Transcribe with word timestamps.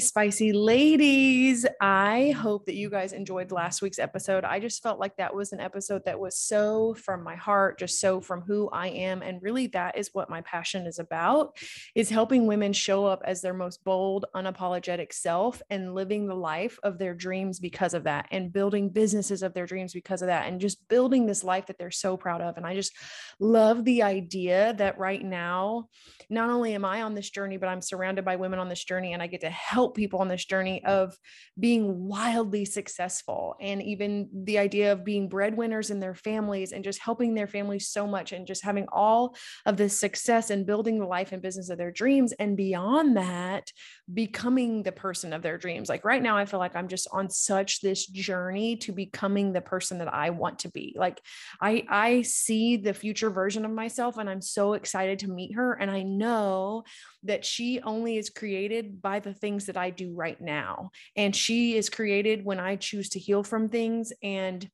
Spicy 0.00 0.52
ladies. 0.52 1.66
I 1.80 2.30
hope 2.30 2.66
that 2.66 2.74
you 2.74 2.90
guys 2.90 3.12
enjoyed 3.12 3.52
last 3.52 3.82
week's 3.82 3.98
episode. 3.98 4.44
I 4.44 4.60
just 4.60 4.82
felt 4.82 4.98
like 4.98 5.16
that 5.16 5.34
was 5.34 5.52
an 5.52 5.60
episode 5.60 6.04
that 6.04 6.18
was 6.18 6.38
so 6.38 6.94
from 6.94 7.22
my 7.22 7.36
heart, 7.36 7.78
just 7.78 8.00
so 8.00 8.20
from 8.20 8.42
who 8.42 8.68
I 8.70 8.88
am. 8.88 9.22
And 9.22 9.42
really, 9.42 9.66
that 9.68 9.96
is 9.96 10.10
what 10.12 10.30
my 10.30 10.40
passion 10.42 10.86
is 10.86 10.98
about 10.98 11.56
is 11.94 12.10
helping 12.10 12.46
women 12.46 12.72
show 12.72 13.06
up 13.06 13.22
as 13.24 13.42
their 13.42 13.54
most 13.54 13.84
bold, 13.84 14.26
unapologetic 14.34 15.12
self 15.12 15.62
and 15.70 15.94
living 15.94 16.26
the 16.26 16.34
life 16.34 16.78
of 16.82 16.98
their 16.98 17.14
dreams 17.14 17.58
because 17.58 17.94
of 17.94 18.04
that 18.04 18.26
and 18.30 18.52
building 18.52 18.90
businesses 18.90 19.42
of 19.42 19.54
their 19.54 19.66
dreams 19.66 19.92
because 19.92 20.22
of 20.22 20.28
that 20.28 20.46
and 20.46 20.60
just 20.60 20.88
building 20.88 21.26
this 21.26 21.44
life 21.44 21.66
that 21.66 21.78
they're 21.78 21.90
so 21.90 22.16
proud 22.16 22.40
of. 22.40 22.56
And 22.56 22.66
I 22.66 22.74
just 22.74 22.92
love 23.38 23.84
the 23.84 24.02
idea 24.02 24.74
that 24.78 24.98
right 24.98 25.22
now, 25.24 25.88
not 26.28 26.50
only 26.50 26.74
am 26.74 26.84
I 26.84 27.02
on 27.02 27.14
this 27.14 27.30
journey, 27.30 27.56
but 27.56 27.68
I'm 27.68 27.80
surrounded 27.80 28.24
by 28.24 28.36
women 28.36 28.58
on 28.58 28.68
this 28.68 28.84
journey 28.84 29.12
and 29.12 29.22
I 29.22 29.26
get 29.26 29.42
to 29.42 29.50
help 29.50 29.85
people 29.94 30.20
on 30.20 30.28
this 30.28 30.44
journey 30.44 30.84
of 30.84 31.16
being 31.58 32.06
wildly 32.06 32.64
successful 32.64 33.54
and 33.60 33.82
even 33.82 34.28
the 34.32 34.58
idea 34.58 34.92
of 34.92 35.04
being 35.04 35.28
breadwinners 35.28 35.90
in 35.90 36.00
their 36.00 36.14
families 36.14 36.72
and 36.72 36.84
just 36.84 37.00
helping 37.00 37.34
their 37.34 37.46
families 37.46 37.88
so 37.88 38.06
much 38.06 38.32
and 38.32 38.46
just 38.46 38.64
having 38.64 38.86
all 38.92 39.36
of 39.64 39.76
this 39.76 39.98
success 39.98 40.50
and 40.50 40.66
building 40.66 40.98
the 40.98 41.06
life 41.06 41.32
and 41.32 41.42
business 41.42 41.70
of 41.70 41.78
their 41.78 41.90
dreams. 41.90 42.32
And 42.32 42.56
beyond 42.56 43.16
that, 43.16 43.70
becoming 44.12 44.82
the 44.82 44.92
person 44.92 45.32
of 45.32 45.42
their 45.42 45.58
dreams. 45.58 45.88
Like 45.88 46.04
right 46.04 46.22
now, 46.22 46.36
I 46.36 46.44
feel 46.44 46.60
like 46.60 46.76
I'm 46.76 46.88
just 46.88 47.08
on 47.12 47.30
such 47.30 47.80
this 47.80 48.06
journey 48.06 48.76
to 48.76 48.92
becoming 48.92 49.52
the 49.52 49.60
person 49.60 49.98
that 49.98 50.12
I 50.12 50.30
want 50.30 50.60
to 50.60 50.70
be. 50.70 50.94
Like 50.96 51.20
I 51.60 51.84
I 51.88 52.22
see 52.22 52.76
the 52.76 52.94
future 52.94 53.30
version 53.30 53.64
of 53.64 53.70
myself 53.70 54.18
and 54.18 54.28
I'm 54.28 54.42
so 54.42 54.74
excited 54.74 55.20
to 55.20 55.30
meet 55.30 55.54
her. 55.54 55.74
And 55.74 55.90
I 55.90 56.02
know 56.02 56.84
that 57.24 57.44
she 57.44 57.80
only 57.80 58.16
is 58.16 58.30
created 58.30 59.02
by 59.02 59.20
the 59.20 59.34
things 59.34 59.66
that 59.66 59.75
I 59.76 59.90
do 59.90 60.14
right 60.14 60.40
now. 60.40 60.90
And 61.16 61.34
she 61.34 61.76
is 61.76 61.88
created 61.88 62.44
when 62.44 62.60
I 62.60 62.76
choose 62.76 63.08
to 63.10 63.18
heal 63.18 63.42
from 63.42 63.68
things 63.68 64.12
and 64.22 64.68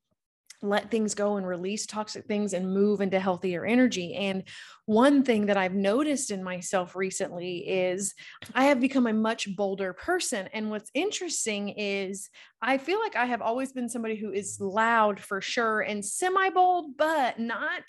let 0.62 0.90
things 0.90 1.14
go 1.14 1.36
and 1.36 1.46
release 1.46 1.86
toxic 1.86 2.26
things 2.26 2.52
and 2.52 2.72
move 2.72 3.00
into 3.00 3.18
healthier 3.18 3.64
energy. 3.66 4.14
And 4.14 4.44
one 4.86 5.24
thing 5.24 5.46
that 5.46 5.56
I've 5.56 5.74
noticed 5.74 6.30
in 6.30 6.42
myself 6.42 6.94
recently 6.94 7.68
is 7.68 8.14
I 8.54 8.64
have 8.64 8.80
become 8.80 9.08
a 9.08 9.12
much 9.12 9.54
bolder 9.56 9.92
person. 9.92 10.48
And 10.52 10.70
what's 10.70 10.90
interesting 10.94 11.70
is 11.70 12.30
I 12.60 12.78
feel 12.78 13.00
like 13.00 13.16
I 13.16 13.26
have 13.26 13.42
always 13.42 13.72
been 13.72 13.88
somebody 13.88 14.16
who 14.16 14.32
is 14.32 14.60
loud 14.60 15.18
for 15.18 15.40
sure 15.40 15.80
and 15.80 16.04
semi 16.04 16.50
bold, 16.50 16.96
but 16.96 17.40
not 17.40 17.82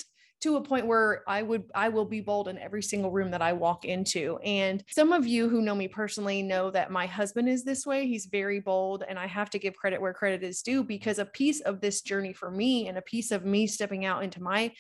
to 0.44 0.58
a 0.58 0.62
point 0.62 0.86
where 0.86 1.24
I 1.28 1.42
would 1.42 1.64
I 1.74 1.90
will 1.90 2.06
be 2.06 2.20
bold 2.20 2.50
in 2.50 2.58
every 2.58 2.84
single 2.84 3.12
room 3.12 3.32
that 3.32 3.42
I 3.42 3.54
walk 3.54 3.86
into. 3.86 4.38
And 4.44 4.84
some 4.90 5.14
of 5.14 5.26
you 5.26 5.48
who 5.48 5.62
know 5.62 5.74
me 5.74 5.88
personally 5.88 6.44
know 6.44 6.70
that 6.72 6.92
my 6.92 7.06
husband 7.06 7.48
is 7.48 7.64
this 7.64 7.86
way. 7.86 8.08
He's 8.08 8.26
very 8.26 8.60
bold 8.60 9.04
and 9.08 9.18
I 9.18 9.26
have 9.26 9.50
to 9.52 9.60
give 9.60 9.76
credit 9.76 10.02
where 10.02 10.14
credit 10.14 10.44
is 10.44 10.62
due 10.62 10.84
because 10.84 11.18
a 11.18 11.26
piece 11.26 11.62
of 11.62 11.80
this 11.80 12.02
journey 12.02 12.34
for 12.34 12.52
me 12.52 12.88
and 12.88 12.98
a 12.98 13.02
piece 13.02 13.32
of 13.32 13.46
me 13.46 13.68
stepping 13.68 14.06
out 14.06 14.24
into 14.24 14.42
my 14.42 14.74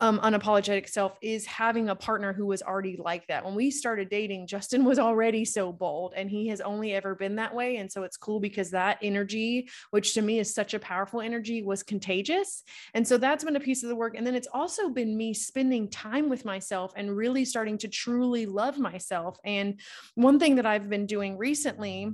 um, 0.00 0.18
unapologetic 0.20 0.88
self 0.88 1.16
is 1.22 1.46
having 1.46 1.88
a 1.88 1.94
partner 1.94 2.32
who 2.32 2.46
was 2.46 2.62
already 2.62 2.96
like 2.98 3.26
that. 3.28 3.44
When 3.44 3.54
we 3.54 3.70
started 3.70 4.08
dating, 4.08 4.48
Justin 4.48 4.84
was 4.84 4.98
already 4.98 5.44
so 5.44 5.72
bold 5.72 6.14
and 6.16 6.28
he 6.28 6.48
has 6.48 6.60
only 6.60 6.92
ever 6.92 7.14
been 7.14 7.36
that 7.36 7.54
way. 7.54 7.76
And 7.76 7.90
so 7.90 8.02
it's 8.02 8.16
cool 8.16 8.40
because 8.40 8.70
that 8.70 8.98
energy, 9.02 9.68
which 9.90 10.14
to 10.14 10.22
me 10.22 10.40
is 10.40 10.52
such 10.52 10.74
a 10.74 10.80
powerful 10.80 11.20
energy, 11.20 11.62
was 11.62 11.82
contagious. 11.82 12.64
And 12.92 13.06
so 13.06 13.16
that's 13.16 13.44
been 13.44 13.56
a 13.56 13.60
piece 13.60 13.82
of 13.82 13.88
the 13.88 13.96
work. 13.96 14.14
And 14.16 14.26
then 14.26 14.34
it's 14.34 14.48
also 14.52 14.88
been 14.88 15.16
me 15.16 15.32
spending 15.32 15.88
time 15.88 16.28
with 16.28 16.44
myself 16.44 16.92
and 16.96 17.16
really 17.16 17.44
starting 17.44 17.78
to 17.78 17.88
truly 17.88 18.46
love 18.46 18.78
myself. 18.78 19.38
And 19.44 19.80
one 20.16 20.40
thing 20.40 20.56
that 20.56 20.66
I've 20.66 20.90
been 20.90 21.06
doing 21.06 21.38
recently 21.38 22.10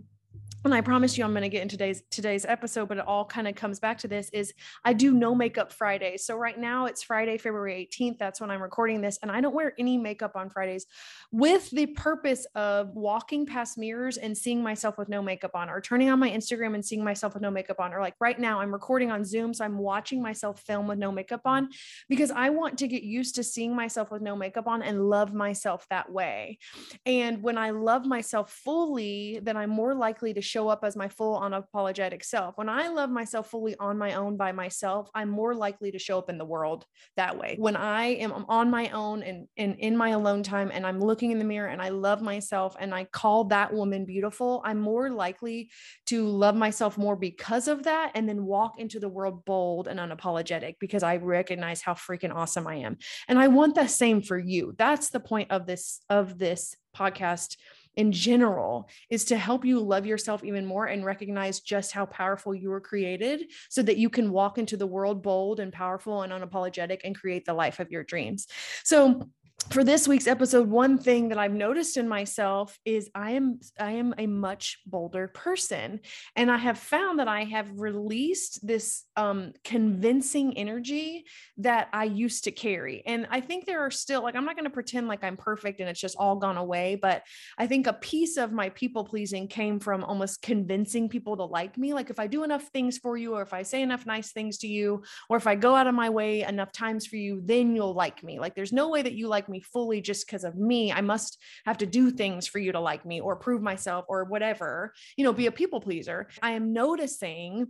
and 0.64 0.74
I 0.74 0.82
promise 0.82 1.16
you 1.16 1.24
I'm 1.24 1.32
going 1.32 1.42
to 1.42 1.48
get 1.48 1.62
in 1.62 1.68
today's 1.68 2.02
today's 2.10 2.44
episode, 2.44 2.88
but 2.88 2.98
it 2.98 3.06
all 3.06 3.24
kind 3.24 3.48
of 3.48 3.54
comes 3.54 3.80
back 3.80 3.96
to 3.98 4.08
this 4.08 4.28
is 4.30 4.52
I 4.84 4.92
do 4.92 5.14
no 5.14 5.34
makeup 5.34 5.72
Fridays. 5.72 6.24
So 6.24 6.36
right 6.36 6.58
now 6.58 6.84
it's 6.84 7.02
Friday, 7.02 7.38
February 7.38 7.88
18th. 7.90 8.18
That's 8.18 8.40
when 8.40 8.50
I'm 8.50 8.60
recording 8.60 9.00
this. 9.00 9.18
And 9.22 9.30
I 9.30 9.40
don't 9.40 9.54
wear 9.54 9.72
any 9.78 9.96
makeup 9.96 10.36
on 10.36 10.50
Fridays 10.50 10.84
with 11.32 11.70
the 11.70 11.86
purpose 11.86 12.46
of 12.54 12.90
walking 12.90 13.46
past 13.46 13.78
mirrors 13.78 14.18
and 14.18 14.36
seeing 14.36 14.62
myself 14.62 14.98
with 14.98 15.08
no 15.08 15.22
makeup 15.22 15.52
on 15.54 15.70
or 15.70 15.80
turning 15.80 16.10
on 16.10 16.18
my 16.18 16.30
Instagram 16.30 16.74
and 16.74 16.84
seeing 16.84 17.02
myself 17.02 17.32
with 17.32 17.42
no 17.42 17.50
makeup 17.50 17.80
on. 17.80 17.94
Or 17.94 18.00
like 18.00 18.14
right 18.20 18.38
now 18.38 18.60
I'm 18.60 18.72
recording 18.72 19.10
on 19.10 19.24
Zoom. 19.24 19.54
So 19.54 19.64
I'm 19.64 19.78
watching 19.78 20.20
myself 20.20 20.60
film 20.60 20.86
with 20.86 20.98
no 20.98 21.10
makeup 21.10 21.42
on 21.46 21.70
because 22.10 22.30
I 22.30 22.50
want 22.50 22.76
to 22.78 22.88
get 22.88 23.02
used 23.02 23.34
to 23.36 23.44
seeing 23.44 23.74
myself 23.74 24.10
with 24.10 24.20
no 24.20 24.36
makeup 24.36 24.66
on 24.66 24.82
and 24.82 25.08
love 25.08 25.32
myself 25.32 25.86
that 25.88 26.12
way. 26.12 26.58
And 27.06 27.42
when 27.42 27.56
I 27.56 27.70
love 27.70 28.04
myself 28.04 28.52
fully, 28.52 29.40
then 29.42 29.56
I'm 29.56 29.70
more 29.70 29.94
likely 29.94 30.34
to 30.34 30.49
show 30.50 30.68
up 30.68 30.80
as 30.82 30.96
my 30.96 31.08
full 31.08 31.40
unapologetic 31.40 32.24
self. 32.24 32.58
When 32.58 32.68
I 32.68 32.88
love 32.88 33.10
myself 33.10 33.48
fully 33.50 33.76
on 33.78 33.96
my 33.96 34.14
own 34.14 34.36
by 34.36 34.52
myself, 34.52 35.08
I'm 35.14 35.28
more 35.28 35.54
likely 35.54 35.92
to 35.92 35.98
show 35.98 36.18
up 36.18 36.28
in 36.28 36.38
the 36.38 36.44
world 36.44 36.84
that 37.16 37.38
way. 37.38 37.56
When 37.58 37.76
I 37.76 38.06
am 38.06 38.32
on 38.48 38.70
my 38.70 38.88
own 38.90 39.22
and, 39.22 39.46
and 39.56 39.76
in 39.78 39.96
my 39.96 40.10
alone 40.10 40.42
time 40.42 40.70
and 40.72 40.84
I'm 40.86 41.00
looking 41.00 41.30
in 41.30 41.38
the 41.38 41.44
mirror 41.44 41.68
and 41.68 41.80
I 41.80 41.90
love 41.90 42.20
myself 42.20 42.76
and 42.78 42.94
I 42.94 43.04
call 43.04 43.44
that 43.44 43.72
woman 43.72 44.04
beautiful, 44.04 44.60
I'm 44.64 44.80
more 44.80 45.10
likely 45.10 45.70
to 46.06 46.26
love 46.26 46.56
myself 46.56 46.98
more 46.98 47.16
because 47.16 47.68
of 47.68 47.84
that 47.84 48.12
and 48.14 48.28
then 48.28 48.44
walk 48.44 48.78
into 48.78 48.98
the 48.98 49.08
world 49.08 49.44
bold 49.44 49.86
and 49.86 50.00
unapologetic 50.00 50.76
because 50.80 51.02
I 51.02 51.16
recognize 51.16 51.80
how 51.80 51.94
freaking 51.94 52.34
awesome 52.34 52.66
I 52.66 52.76
am. 52.76 52.98
And 53.28 53.38
I 53.38 53.48
want 53.48 53.76
the 53.76 53.86
same 53.86 54.20
for 54.22 54.38
you. 54.38 54.74
That's 54.76 55.10
the 55.10 55.20
point 55.20 55.50
of 55.50 55.66
this 55.66 56.00
of 56.10 56.38
this 56.38 56.74
podcast 56.96 57.56
in 57.96 58.12
general 58.12 58.88
is 59.10 59.24
to 59.26 59.36
help 59.36 59.64
you 59.64 59.80
love 59.80 60.06
yourself 60.06 60.44
even 60.44 60.64
more 60.64 60.86
and 60.86 61.04
recognize 61.04 61.60
just 61.60 61.92
how 61.92 62.06
powerful 62.06 62.54
you 62.54 62.70
were 62.70 62.80
created 62.80 63.50
so 63.68 63.82
that 63.82 63.96
you 63.96 64.08
can 64.08 64.30
walk 64.30 64.58
into 64.58 64.76
the 64.76 64.86
world 64.86 65.22
bold 65.22 65.60
and 65.60 65.72
powerful 65.72 66.22
and 66.22 66.32
unapologetic 66.32 67.00
and 67.04 67.18
create 67.18 67.44
the 67.44 67.54
life 67.54 67.80
of 67.80 67.90
your 67.90 68.04
dreams. 68.04 68.46
So 68.84 69.28
for 69.68 69.84
this 69.84 70.08
week's 70.08 70.26
episode 70.26 70.68
one 70.68 70.98
thing 70.98 71.28
that 71.28 71.38
i've 71.38 71.52
noticed 71.52 71.96
in 71.96 72.08
myself 72.08 72.76
is 72.84 73.08
i 73.14 73.32
am 73.32 73.60
i 73.78 73.92
am 73.92 74.12
a 74.18 74.26
much 74.26 74.78
bolder 74.84 75.28
person. 75.28 76.00
And 76.34 76.50
i 76.50 76.56
have 76.56 76.78
found 76.78 77.20
that 77.20 77.28
i 77.28 77.44
have 77.44 77.70
released 77.78 78.66
this 78.66 79.04
um, 79.16 79.52
convincing 79.62 80.56
energy 80.56 81.24
that 81.58 81.88
i 81.92 82.04
used 82.04 82.44
to 82.44 82.50
carry. 82.50 83.04
And 83.06 83.28
i 83.30 83.40
think 83.40 83.64
there 83.66 83.80
are 83.80 83.92
still 83.92 84.22
like 84.22 84.34
i'm 84.34 84.44
not 84.44 84.56
going 84.56 84.64
to 84.64 84.70
pretend 84.70 85.06
like 85.06 85.22
i'm 85.22 85.36
perfect 85.36 85.78
and 85.78 85.88
it's 85.88 86.00
just 86.00 86.16
all 86.18 86.36
gone 86.36 86.56
away 86.56 86.98
but 87.00 87.22
i 87.58 87.66
think 87.66 87.86
a 87.86 87.92
piece 87.92 88.38
of 88.38 88.50
my 88.50 88.70
people 88.70 89.04
pleasing 89.04 89.46
came 89.46 89.78
from 89.78 90.02
almost 90.02 90.42
convincing 90.42 91.08
people 91.08 91.36
to 91.36 91.44
like 91.44 91.78
me. 91.78 91.94
Like 91.94 92.10
if 92.10 92.18
i 92.18 92.26
do 92.26 92.42
enough 92.42 92.64
things 92.68 92.98
for 92.98 93.16
you 93.16 93.34
or 93.34 93.42
if 93.42 93.52
i 93.52 93.62
say 93.62 93.82
enough 93.82 94.04
nice 94.04 94.32
things 94.32 94.58
to 94.58 94.66
you 94.66 95.04
or 95.28 95.36
if 95.36 95.46
i 95.46 95.54
go 95.54 95.76
out 95.76 95.86
of 95.86 95.94
my 95.94 96.10
way 96.10 96.42
enough 96.42 96.72
times 96.72 97.06
for 97.06 97.16
you 97.16 97.40
then 97.44 97.76
you'll 97.76 97.94
like 97.94 98.24
me. 98.24 98.40
Like 98.40 98.56
there's 98.56 98.72
no 98.72 98.88
way 98.88 99.02
that 99.02 99.12
you 99.12 99.28
like 99.28 99.48
me 99.50 99.60
fully 99.60 100.00
just 100.00 100.26
because 100.26 100.44
of 100.44 100.56
me. 100.56 100.92
I 100.92 101.00
must 101.00 101.38
have 101.66 101.78
to 101.78 101.86
do 101.86 102.10
things 102.10 102.46
for 102.46 102.58
you 102.58 102.72
to 102.72 102.80
like 102.80 103.04
me 103.04 103.20
or 103.20 103.36
prove 103.36 103.62
myself 103.62 104.04
or 104.08 104.24
whatever, 104.24 104.92
you 105.16 105.24
know, 105.24 105.32
be 105.32 105.46
a 105.46 105.52
people 105.52 105.80
pleaser. 105.80 106.28
I 106.42 106.52
am 106.52 106.72
noticing 106.72 107.68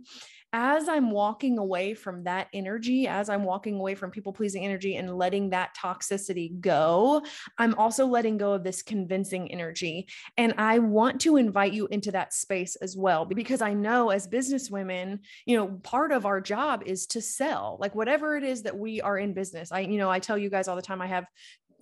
as 0.53 0.89
I'm 0.89 1.11
walking 1.11 1.57
away 1.57 1.93
from 1.93 2.25
that 2.25 2.47
energy, 2.53 3.07
as 3.07 3.29
I'm 3.29 3.43
walking 3.43 3.75
away 3.75 3.95
from 3.95 4.11
people 4.11 4.33
pleasing 4.33 4.65
energy 4.65 4.97
and 4.97 5.17
letting 5.17 5.51
that 5.51 5.77
toxicity 5.81 6.59
go, 6.59 7.23
I'm 7.57 7.73
also 7.75 8.05
letting 8.05 8.37
go 8.37 8.51
of 8.51 8.63
this 8.63 8.81
convincing 8.81 9.49
energy. 9.49 10.09
And 10.35 10.53
I 10.57 10.79
want 10.79 11.21
to 11.21 11.37
invite 11.37 11.71
you 11.71 11.87
into 11.87 12.11
that 12.11 12.33
space 12.33 12.75
as 12.75 12.97
well, 12.97 13.23
because 13.23 13.61
I 13.61 13.73
know 13.73 14.09
as 14.09 14.27
business 14.27 14.69
women, 14.69 15.21
you 15.45 15.55
know, 15.55 15.67
part 15.83 16.11
of 16.11 16.25
our 16.25 16.41
job 16.41 16.83
is 16.85 17.07
to 17.07 17.21
sell, 17.21 17.77
like 17.79 17.95
whatever 17.95 18.35
it 18.35 18.43
is 18.43 18.63
that 18.63 18.77
we 18.77 18.99
are 18.99 19.17
in 19.17 19.33
business. 19.33 19.71
I, 19.71 19.79
you 19.79 19.97
know, 19.97 20.09
I 20.09 20.19
tell 20.19 20.37
you 20.37 20.49
guys 20.49 20.67
all 20.67 20.75
the 20.75 20.81
time, 20.81 21.01
I 21.01 21.07
have 21.07 21.27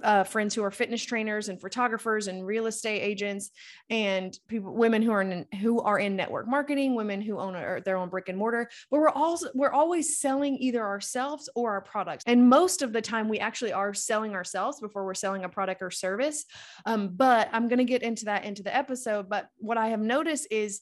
uh, 0.03 0.23
friends 0.23 0.55
who 0.55 0.63
are 0.63 0.71
fitness 0.71 1.03
trainers 1.03 1.49
and 1.49 1.59
photographers 1.59 2.27
and 2.27 2.45
real 2.45 2.67
estate 2.67 3.01
agents 3.01 3.51
and 3.89 4.37
people 4.47 4.73
women 4.73 5.01
who 5.01 5.11
are 5.11 5.21
in 5.21 5.45
who 5.59 5.81
are 5.81 5.99
in 5.99 6.15
network 6.15 6.47
marketing 6.47 6.95
women 6.95 7.21
who 7.21 7.37
own 7.37 7.55
a, 7.55 7.81
their 7.83 7.97
own 7.97 8.09
brick 8.09 8.29
and 8.29 8.37
mortar. 8.37 8.69
But 8.89 8.99
we're 8.99 9.09
also 9.09 9.49
we're 9.53 9.71
always 9.71 10.19
selling 10.19 10.57
either 10.57 10.85
ourselves 10.85 11.49
or 11.55 11.71
our 11.71 11.81
products. 11.81 12.23
And 12.27 12.49
most 12.49 12.81
of 12.81 12.93
the 12.93 13.01
time 13.01 13.29
we 13.29 13.39
actually 13.39 13.73
are 13.73 13.93
selling 13.93 14.35
ourselves 14.35 14.79
before 14.79 15.05
we're 15.05 15.13
selling 15.13 15.43
a 15.43 15.49
product 15.49 15.81
or 15.81 15.91
service. 15.91 16.45
Um, 16.85 17.09
but 17.15 17.49
i'm 17.51 17.67
going 17.67 17.79
to 17.79 17.85
get 17.85 18.03
into 18.03 18.25
that 18.25 18.45
into 18.45 18.63
the 18.63 18.75
episode. 18.75 19.29
But 19.29 19.49
what 19.57 19.77
i 19.77 19.89
have 19.89 20.01
noticed 20.01 20.47
is 20.51 20.81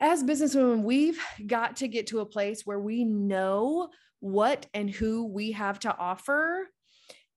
as 0.00 0.22
businesswomen 0.22 0.82
we've 0.82 1.20
got 1.46 1.76
to 1.76 1.88
get 1.88 2.08
to 2.08 2.20
a 2.20 2.26
place 2.26 2.64
where 2.64 2.78
we 2.78 3.04
know 3.04 3.88
what 4.20 4.66
and 4.74 4.90
who 4.90 5.26
we 5.26 5.52
have 5.52 5.78
to 5.80 5.96
offer 5.96 6.68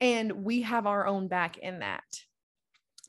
and 0.02 0.32
we 0.44 0.64
have 0.64 0.88
our 0.88 1.06
own 1.08 1.28
back 1.28 1.58
in 1.60 1.80
that. 1.80 2.04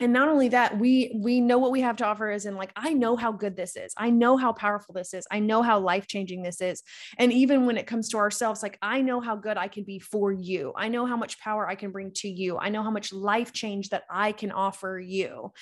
And 0.01 0.13
not 0.13 0.29
only 0.29 0.49
that 0.49 0.79
we 0.79 1.13
we 1.15 1.41
know 1.41 1.59
what 1.59 1.71
we 1.71 1.83
have 1.83 1.97
to 1.97 2.07
offer 2.07 2.29
is 2.31 2.45
in 2.45 2.57
like 2.57 2.73
i 2.75 2.93
know 2.93 3.15
how 3.15 3.31
good 3.31 3.55
this 3.55 3.77
is. 3.77 3.93
I 3.97 4.11
know 4.11 4.37
how 4.37 4.53
powerful 4.53 4.95
this 4.95 5.15
is. 5.15 5.27
I 5.31 5.39
know 5.39 5.63
how 5.63 5.79
life 5.79 6.09
changing 6.09 6.43
this 6.43 6.61
is. 6.61 6.83
And 7.19 7.33
even 7.33 7.67
when 7.67 7.77
it 7.77 7.87
comes 7.87 8.09
to 8.09 8.17
ourselves 8.17 8.65
like 8.65 8.79
i 8.83 9.01
know 9.01 9.21
how 9.21 9.37
good 9.37 9.57
i 9.57 9.69
can 9.69 9.85
be 9.85 10.01
for 10.01 10.33
you. 10.33 10.73
I 10.77 10.89
know 10.89 11.07
how 11.07 11.17
much 11.17 11.39
power 11.39 11.69
i 11.69 11.77
can 11.77 11.93
bring 11.93 12.11
to 12.17 12.29
you. 12.29 12.59
I 12.59 12.71
know 12.71 12.83
how 12.83 12.91
much 12.91 13.13
life 13.13 13.53
change 13.53 13.91
that 13.91 14.03
i 14.11 14.33
can 14.33 14.51
offer 14.51 14.99
you. 14.99 15.53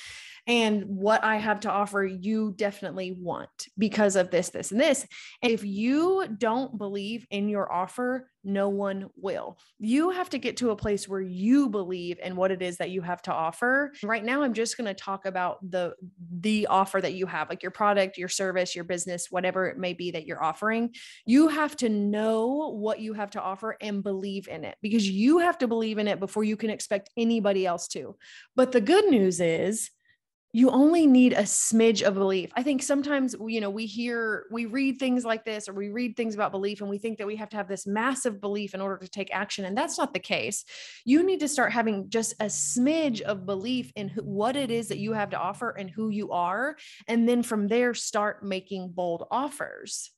And 0.47 0.85
what 0.87 1.23
i 1.23 1.37
have 1.37 1.61
to 1.61 1.71
offer 1.71 2.03
you 2.05 2.55
definitely 2.57 3.13
want 3.13 3.69
because 3.77 4.17
of 4.17 4.31
this 4.31 4.49
this 4.49 4.71
and 4.71 4.81
this. 4.81 5.07
If 5.43 5.65
you 5.65 6.27
don't 6.39 6.79
believe 6.79 7.27
in 7.31 7.51
your 7.51 7.71
offer 7.71 8.30
no 8.45 8.69
one 8.69 9.09
will. 9.17 9.59
You 9.79 10.11
have 10.11 10.31
to 10.31 10.39
get 10.39 10.57
to 10.59 10.71
a 10.71 10.77
place 10.77 11.09
where 11.09 11.21
you 11.21 11.69
believe 11.69 12.19
in 12.23 12.37
what 12.37 12.51
it 12.51 12.63
is 12.63 12.79
that 12.79 12.91
you 12.91 13.03
have 13.03 13.23
to 13.23 13.33
offer. 13.33 13.93
Right 14.03 14.25
now 14.25 14.43
I'm 14.43 14.55
just 14.55 14.77
going 14.77 14.87
to 14.87 14.95
talk 14.95 15.27
about 15.27 15.59
the 15.71 15.95
the 16.41 16.67
offer 16.67 17.01
that 17.01 17.15
you 17.15 17.27
have, 17.27 17.49
like 17.49 17.63
your 17.63 17.71
product, 17.71 18.19
your 18.19 18.29
service, 18.29 18.75
your 18.75 18.85
business, 18.85 19.27
whatever 19.31 19.67
it 19.67 19.79
may 19.79 19.93
be 19.93 20.11
that 20.13 20.27
you're 20.27 20.43
offering. 20.43 20.95
You 21.27 21.49
have 21.49 21.77
to 21.77 21.89
know 21.89 22.75
what 22.75 23.01
you 23.01 23.13
have 23.15 23.31
to 23.31 23.41
offer 23.41 23.77
and 23.81 24.03
believe 24.03 24.49
in 24.49 24.65
it 24.65 24.77
because 24.83 25.09
you 25.09 25.39
have 25.39 25.59
to 25.59 25.69
believe 25.69 25.99
in 25.99 26.09
it 26.09 26.21
before 26.21 26.45
you 26.45 26.57
can 26.57 26.71
expect 26.71 27.11
anybody 27.17 27.67
else 27.67 27.89
to. 27.89 28.17
But 28.57 28.73
the 28.73 28.81
good 28.81 29.07
news 29.07 29.41
is 29.41 29.91
you 30.53 30.71
only 30.71 31.07
need 31.07 31.33
a 31.33 31.43
smidge 31.43 32.03
of 32.03 32.15
belief. 32.15 32.51
I 32.57 32.65
think 32.65 32.83
sometimes, 32.83 33.37
you 33.47 33.61
know, 33.61 33.71
we 33.71 33.87
hear, 33.87 34.47
we 34.51 34.67
read 34.67 34.99
things 34.99 35.25
like 35.25 35.45
this, 35.45 35.69
or 35.69 35.75
we 35.75 35.91
read 35.91 36.17
things 36.17 36.35
about 36.35 36.51
belief, 36.51 36.81
and 36.81 36.91
we 36.91 36.99
think 36.99 37.19
that 37.19 37.27
we 37.27 37.37
have 37.37 37.51
to 37.51 37.57
have 37.57 37.69
this 37.69 37.87
massive 37.87 38.41
belief 38.41 38.75
in 38.75 38.81
order 38.81 38.99
to 38.99 39.09
take 39.09 39.33
action. 39.33 39.65
And 39.65 39.77
that's 39.77 39.97
not 39.97 40.13
the 40.13 40.19
case. 40.19 40.65
You 41.05 41.23
need 41.23 41.41
to 41.41 41.49
start 41.49 41.73
having 41.73 42.11
just 42.11 42.33
a 42.41 42.47
smidge 42.47 43.21
of 43.21 43.47
belief 43.47 43.93
in 43.95 44.09
who, 44.09 44.23
what 44.23 44.57
it 44.57 44.73
is 44.73 44.89
that 44.89 44.99
you 44.99 45.13
have 45.13 45.31
to 45.31 45.39
offer 45.39 45.71
and 45.71 45.89
who 45.89 46.09
you 46.09 46.33
are. 46.33 46.77
And 47.07 47.29
then 47.29 47.45
from 47.45 47.69
there, 47.69 47.95
start 47.95 48.45
making 48.45 48.91
bold 48.91 49.27
offers 49.31 50.11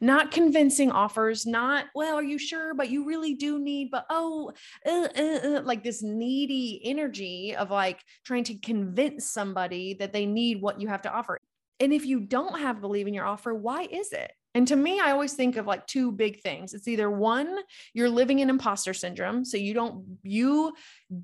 not 0.00 0.30
convincing 0.30 0.90
offers 0.90 1.46
not 1.46 1.86
well 1.94 2.16
are 2.16 2.22
you 2.22 2.38
sure? 2.38 2.74
But 2.74 2.90
you 2.90 3.04
really 3.04 3.34
do 3.34 3.58
need 3.58 3.90
but 3.90 4.06
oh 4.10 4.52
uh, 4.86 5.08
uh, 5.16 5.22
uh, 5.22 5.62
like 5.62 5.82
this 5.82 6.02
needy 6.02 6.80
energy 6.84 7.54
of 7.56 7.70
like 7.70 8.00
trying 8.24 8.44
to 8.44 8.58
convince 8.58 9.30
somebody 9.30 9.94
that 9.94 10.12
they 10.12 10.26
need 10.26 10.60
what 10.60 10.80
you 10.80 10.88
have 10.88 11.02
to 11.02 11.12
offer. 11.12 11.38
And 11.80 11.92
if 11.92 12.06
you 12.06 12.20
don't 12.20 12.58
have 12.58 12.80
believe 12.80 13.06
in 13.06 13.14
your 13.14 13.26
offer 13.26 13.54
why 13.54 13.82
is 13.82 14.12
it? 14.12 14.32
And 14.54 14.66
to 14.68 14.76
me 14.76 14.98
i 14.98 15.12
always 15.12 15.34
think 15.34 15.56
of 15.56 15.66
like 15.66 15.86
two 15.86 16.10
big 16.10 16.40
things. 16.40 16.74
It's 16.74 16.88
either 16.88 17.10
one 17.10 17.58
you're 17.92 18.10
living 18.10 18.40
in 18.40 18.50
imposter 18.50 18.94
syndrome 18.94 19.44
so 19.44 19.56
you 19.56 19.74
don't 19.74 20.18
you 20.22 20.72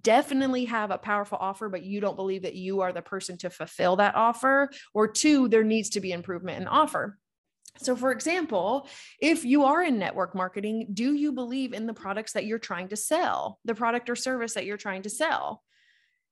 definitely 0.02 0.66
have 0.66 0.90
a 0.90 0.98
powerful 0.98 1.38
offer 1.40 1.68
but 1.68 1.82
you 1.82 2.00
don't 2.00 2.16
believe 2.16 2.42
that 2.42 2.54
you 2.54 2.82
are 2.82 2.92
the 2.92 3.02
person 3.02 3.36
to 3.38 3.50
fulfill 3.50 3.96
that 3.96 4.14
offer 4.14 4.70
or 4.92 5.08
two 5.08 5.48
there 5.48 5.64
needs 5.64 5.90
to 5.90 6.00
be 6.00 6.12
improvement 6.12 6.60
in 6.60 6.68
offer 6.68 7.18
so, 7.78 7.96
for 7.96 8.12
example, 8.12 8.88
if 9.20 9.44
you 9.44 9.64
are 9.64 9.82
in 9.82 9.98
network 9.98 10.34
marketing, 10.34 10.88
do 10.92 11.12
you 11.12 11.32
believe 11.32 11.72
in 11.72 11.86
the 11.86 11.94
products 11.94 12.32
that 12.32 12.46
you're 12.46 12.58
trying 12.58 12.88
to 12.88 12.96
sell, 12.96 13.58
the 13.64 13.74
product 13.74 14.08
or 14.08 14.16
service 14.16 14.54
that 14.54 14.64
you're 14.64 14.76
trying 14.76 15.02
to 15.02 15.10
sell? 15.10 15.62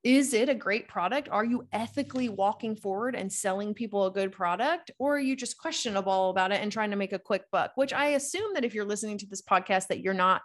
Is 0.05 0.35
it 0.35 0.49
a 0.49 0.55
great 0.55 0.89
product? 0.89 1.29
Are 1.31 1.45
you 1.45 1.67
ethically 1.73 2.29
walking 2.29 2.75
forward 2.75 3.15
and 3.15 3.33
selling 3.33 3.73
people 3.73 4.07
a 4.07 4.13
good 4.13 4.33
product? 4.33 4.91
Or 4.99 5.17
are 5.17 5.21
you 5.21 5.37
just 5.37 5.59
questionable 5.59 6.31
about 6.31 6.51
it 6.53 6.61
and 6.61 6.73
trying 6.73 6.91
to 6.91 6.97
make 6.97 7.13
a 7.13 7.21
quick 7.21 7.45
buck? 7.53 7.73
Which 7.77 7.93
I 7.93 8.09
assume 8.09 8.55
that 8.55 8.65
if 8.65 8.75
you're 8.75 8.85
listening 8.85 9.19
to 9.19 9.27
this 9.27 9.43
podcast, 9.43 9.89
that 9.89 10.01
you're 10.01 10.15
not 10.15 10.43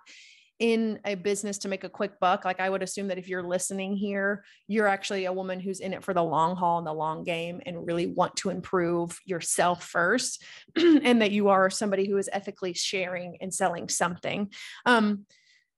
in 0.59 1.00
a 1.06 1.15
business 1.15 1.59
to 1.59 1.68
make 1.68 1.83
a 1.83 1.89
quick 1.89 2.19
buck. 2.19 2.45
Like 2.45 2.59
I 2.59 2.69
would 2.69 2.81
assume 2.81 3.07
that 3.09 3.18
if 3.18 3.27
you're 3.27 3.44
listening 3.44 3.95
here, 3.95 4.44
you're 4.68 4.88
actually 4.88 5.25
a 5.25 5.33
woman 5.33 5.59
who's 5.59 5.80
in 5.80 5.94
it 5.94 6.04
for 6.04 6.13
the 6.13 6.24
long 6.24 6.56
haul 6.56 6.80
and 6.80 6.88
the 6.88 6.94
long 6.94 7.24
game 7.24 7.62
and 7.65 7.86
really 7.86 8.07
want 8.07 8.36
to 8.38 8.50
improve 8.50 9.19
yourself 9.25 9.83
first, 9.83 10.44
and 10.75 11.21
that 11.21 11.31
you 11.31 11.50
are 11.50 11.69
somebody 11.69 12.07
who 12.07 12.18
is 12.18 12.30
ethically 12.31 12.74
sharing 12.74 13.38
and 13.42 13.54
selling 13.54 13.88
something. 13.88 14.51
Um, 14.86 15.25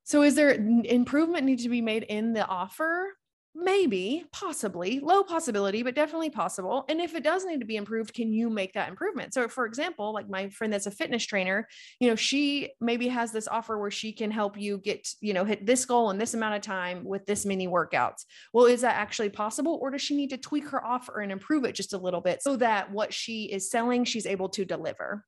so 0.04 0.24
is 0.24 0.36
there 0.36 0.52
improvement 0.52 1.46
need 1.46 1.60
to 1.60 1.70
be 1.70 1.82
made 1.82 2.04
in 2.04 2.34
the 2.34 2.46
offer? 2.46 3.14
Maybe 3.56 4.24
possibly 4.32 5.00
low 5.00 5.24
possibility 5.24 5.82
but 5.82 5.96
definitely 5.96 6.30
possible 6.30 6.86
and 6.88 7.02
if 7.02 7.16
it 7.16 7.24
does 7.24 7.46
need 7.46 7.60
to 7.60 7.66
be 7.66 7.78
improved 7.78 8.14
can 8.14 8.32
you 8.32 8.50
make 8.50 8.74
that 8.74 8.90
improvement? 8.90 9.34
So 9.34 9.48
for 9.48 9.66
example 9.66 10.14
like 10.14 10.30
my 10.30 10.50
friend 10.50 10.72
that's 10.72 10.86
a 10.86 10.92
fitness 10.92 11.26
trainer 11.26 11.68
you 12.00 12.10
know 12.10 12.16
she 12.16 12.72
maybe 12.80 13.08
has 13.08 13.32
this 13.32 13.48
offer 13.48 13.78
where 13.78 13.92
she 13.92 14.12
can 14.14 14.32
help 14.32 14.58
you 14.58 14.78
get 14.78 15.08
you 15.22 15.34
know 15.34 15.46
hit 15.46 15.66
this 15.66 15.86
goal 15.86 16.12
in 16.12 16.18
this 16.18 16.34
amount 16.34 16.56
of 16.56 16.62
time 16.62 17.04
with 17.04 17.26
this 17.26 17.46
many 17.46 17.68
workouts. 17.68 18.26
Well 18.54 18.66
is 18.66 18.82
that 18.82 18.96
actually 18.96 19.30
possible 19.30 19.80
or 19.82 19.92
does 19.92 20.02
she 20.02 20.16
need 20.16 20.30
to 20.30 20.38
tweak 20.38 20.70
her 20.70 20.86
offer 20.86 21.20
and 21.20 21.32
improve 21.32 21.64
it 21.66 21.74
just 21.76 21.94
a 21.94 21.98
little 21.98 22.22
bit 22.22 22.42
so 22.42 22.56
that 22.58 22.92
what 22.92 23.14
she 23.14 23.46
is 23.46 23.70
selling 23.70 24.04
she's 24.04 24.26
able 24.26 24.50
to 24.50 24.66
deliver 24.66 25.26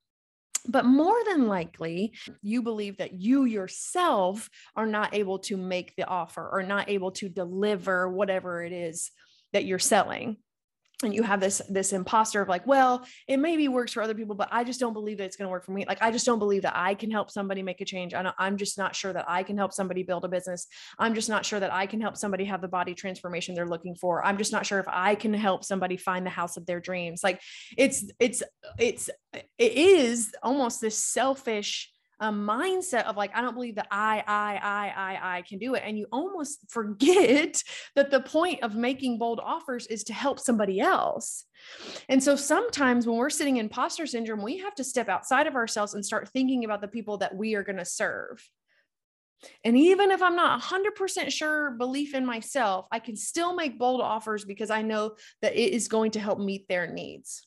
but 0.68 0.84
more 0.84 1.16
than 1.28 1.46
likely, 1.46 2.14
you 2.42 2.62
believe 2.62 2.98
that 2.98 3.12
you 3.12 3.44
yourself 3.44 4.48
are 4.76 4.86
not 4.86 5.14
able 5.14 5.38
to 5.40 5.56
make 5.56 5.94
the 5.96 6.06
offer 6.06 6.48
or 6.50 6.62
not 6.62 6.88
able 6.88 7.12
to 7.12 7.28
deliver 7.28 8.08
whatever 8.08 8.62
it 8.62 8.72
is 8.72 9.10
that 9.52 9.64
you're 9.64 9.78
selling 9.78 10.36
and 11.02 11.14
you 11.14 11.22
have 11.22 11.40
this 11.40 11.62
this 11.68 11.92
imposter 11.92 12.40
of 12.40 12.48
like 12.48 12.66
well 12.66 13.04
it 13.28 13.38
maybe 13.38 13.68
works 13.68 13.92
for 13.92 14.02
other 14.02 14.14
people 14.14 14.34
but 14.34 14.48
i 14.50 14.64
just 14.64 14.80
don't 14.80 14.92
believe 14.92 15.18
that 15.18 15.24
it's 15.24 15.36
going 15.36 15.46
to 15.46 15.50
work 15.50 15.64
for 15.64 15.72
me. 15.72 15.84
Like 15.86 16.02
i 16.02 16.10
just 16.10 16.26
don't 16.26 16.38
believe 16.38 16.62
that 16.62 16.76
i 16.76 16.94
can 16.94 17.10
help 17.10 17.30
somebody 17.30 17.62
make 17.62 17.80
a 17.80 17.84
change. 17.84 18.14
I 18.14 18.32
i'm 18.38 18.56
just 18.56 18.78
not 18.78 18.94
sure 18.94 19.12
that 19.12 19.24
i 19.28 19.42
can 19.42 19.56
help 19.56 19.72
somebody 19.72 20.02
build 20.02 20.24
a 20.24 20.28
business. 20.28 20.66
I'm 20.98 21.14
just 21.14 21.28
not 21.28 21.44
sure 21.44 21.60
that 21.60 21.72
i 21.72 21.86
can 21.86 22.00
help 22.00 22.16
somebody 22.16 22.44
have 22.44 22.60
the 22.60 22.68
body 22.68 22.94
transformation 22.94 23.54
they're 23.54 23.66
looking 23.66 23.94
for. 23.94 24.24
I'm 24.24 24.38
just 24.38 24.52
not 24.52 24.66
sure 24.66 24.78
if 24.78 24.86
i 24.88 25.14
can 25.14 25.34
help 25.34 25.64
somebody 25.64 25.96
find 25.96 26.24
the 26.24 26.30
house 26.30 26.56
of 26.56 26.66
their 26.66 26.80
dreams. 26.80 27.22
Like 27.22 27.40
it's 27.76 28.04
it's 28.18 28.42
it's 28.78 29.10
it 29.58 29.72
is 29.72 30.34
almost 30.42 30.80
this 30.80 30.98
selfish 30.98 31.91
a 32.22 32.30
mindset 32.30 33.04
of 33.04 33.16
like, 33.16 33.36
I 33.36 33.40
don't 33.42 33.54
believe 33.54 33.74
that 33.74 33.88
I, 33.90 34.22
I, 34.26 34.54
I, 34.62 34.92
I, 34.96 35.38
I 35.38 35.42
can 35.42 35.58
do 35.58 35.74
it. 35.74 35.82
And 35.84 35.98
you 35.98 36.06
almost 36.12 36.60
forget 36.70 37.62
that 37.96 38.10
the 38.10 38.20
point 38.20 38.62
of 38.62 38.76
making 38.76 39.18
bold 39.18 39.40
offers 39.42 39.86
is 39.88 40.04
to 40.04 40.14
help 40.14 40.38
somebody 40.38 40.80
else. 40.80 41.44
And 42.08 42.22
so 42.22 42.36
sometimes 42.36 43.06
when 43.06 43.16
we're 43.16 43.28
sitting 43.28 43.56
in 43.56 43.66
imposter 43.66 44.06
syndrome, 44.06 44.42
we 44.42 44.58
have 44.58 44.74
to 44.76 44.84
step 44.84 45.08
outside 45.08 45.46
of 45.46 45.56
ourselves 45.56 45.94
and 45.94 46.06
start 46.06 46.28
thinking 46.28 46.64
about 46.64 46.80
the 46.80 46.88
people 46.88 47.18
that 47.18 47.34
we 47.34 47.54
are 47.56 47.64
going 47.64 47.78
to 47.78 47.84
serve. 47.84 48.48
And 49.64 49.76
even 49.76 50.12
if 50.12 50.22
I'm 50.22 50.36
not 50.36 50.62
100% 50.62 51.32
sure 51.32 51.72
belief 51.72 52.14
in 52.14 52.24
myself, 52.24 52.86
I 52.92 53.00
can 53.00 53.16
still 53.16 53.54
make 53.54 53.78
bold 53.78 54.00
offers 54.00 54.44
because 54.44 54.70
I 54.70 54.82
know 54.82 55.16
that 55.40 55.56
it 55.56 55.72
is 55.72 55.88
going 55.88 56.12
to 56.12 56.20
help 56.20 56.38
meet 56.38 56.68
their 56.68 56.86
needs. 56.86 57.46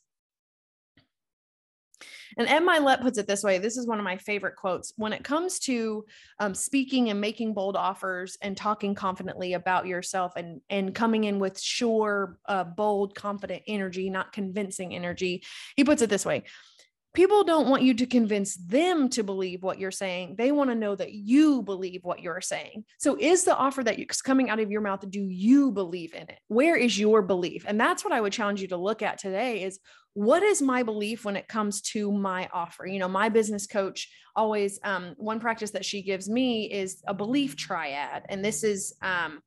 And 2.38 2.48
Ed 2.48 2.62
Mylett 2.62 3.02
puts 3.02 3.18
it 3.18 3.28
this 3.28 3.44
way 3.44 3.58
this 3.58 3.78
is 3.78 3.88
one 3.88 4.00
of 4.00 4.06
my 4.06 4.18
favorite 4.18 4.56
quotes. 4.56 4.94
When 4.96 5.14
it 5.14 5.24
comes 5.24 5.60
to 5.60 6.06
um, 6.40 6.54
speaking 6.54 7.10
and 7.10 7.22
making 7.22 7.54
bold 7.54 7.76
offers 7.76 8.38
and 8.42 8.56
talking 8.56 8.96
confidently 8.96 9.54
about 9.54 9.88
yourself 9.88 10.34
and, 10.36 10.62
and 10.70 10.94
coming 10.94 11.26
in 11.26 11.40
with 11.40 11.60
sure, 11.60 12.38
uh, 12.46 12.64
bold, 12.64 13.16
confident 13.16 13.64
energy, 13.68 14.10
not 14.10 14.34
convincing 14.34 14.96
energy, 14.96 15.44
he 15.76 15.84
puts 15.84 16.02
it 16.02 16.10
this 16.10 16.26
way 16.26 16.44
people 17.16 17.44
don't 17.44 17.70
want 17.70 17.82
you 17.82 17.94
to 17.96 18.06
convince 18.06 18.56
them 18.56 19.10
to 19.10 19.24
believe 19.24 19.64
what 19.64 19.80
you're 19.80 19.90
saying. 19.90 20.36
They 20.38 20.52
want 20.52 20.70
to 20.70 20.76
know 20.76 20.96
that 20.96 21.14
you 21.14 21.64
believe 21.64 22.04
what 22.04 22.22
you're 22.22 22.42
saying. 22.42 22.84
So, 23.00 23.18
is 23.20 23.44
the 23.44 23.56
offer 23.56 23.84
that 23.84 23.98
is 23.98 24.22
coming 24.22 24.50
out 24.50 24.60
of 24.60 24.70
your 24.70 24.82
mouth, 24.82 25.10
do 25.10 25.22
you 25.22 25.72
believe 25.72 26.14
in 26.14 26.24
it? 26.24 26.40
Where 26.50 26.76
is 26.76 27.00
your 27.00 27.22
belief? 27.24 27.64
And 27.68 27.80
that's 27.80 28.04
what 28.04 28.14
I 28.14 28.22
would 28.22 28.34
challenge 28.34 28.62
you 28.62 28.68
to 28.68 28.78
look 28.78 29.02
at 29.02 29.18
today 29.18 29.64
is 29.64 29.80
what 30.16 30.44
is 30.44 30.62
my 30.62 30.82
belief 30.82 31.26
when 31.26 31.36
it 31.36 31.48
comes 31.48 31.82
to 31.82 32.10
my 32.12 32.50
offer? 32.54 32.88
You 32.88 33.00
know 33.00 33.08
my 33.08 33.30
business 33.30 33.68
coach 33.68 34.10
always 34.36 34.80
um, 34.84 35.14
one 35.18 35.40
practice 35.40 35.72
that 35.72 35.86
she 35.86 36.02
gives 36.02 36.30
me 36.30 36.72
is 36.72 37.04
a 37.06 37.14
belief 37.14 37.56
triad 37.56 38.24
and 38.30 38.44
this 38.44 38.64
is 38.64 38.96
um, 39.02 39.42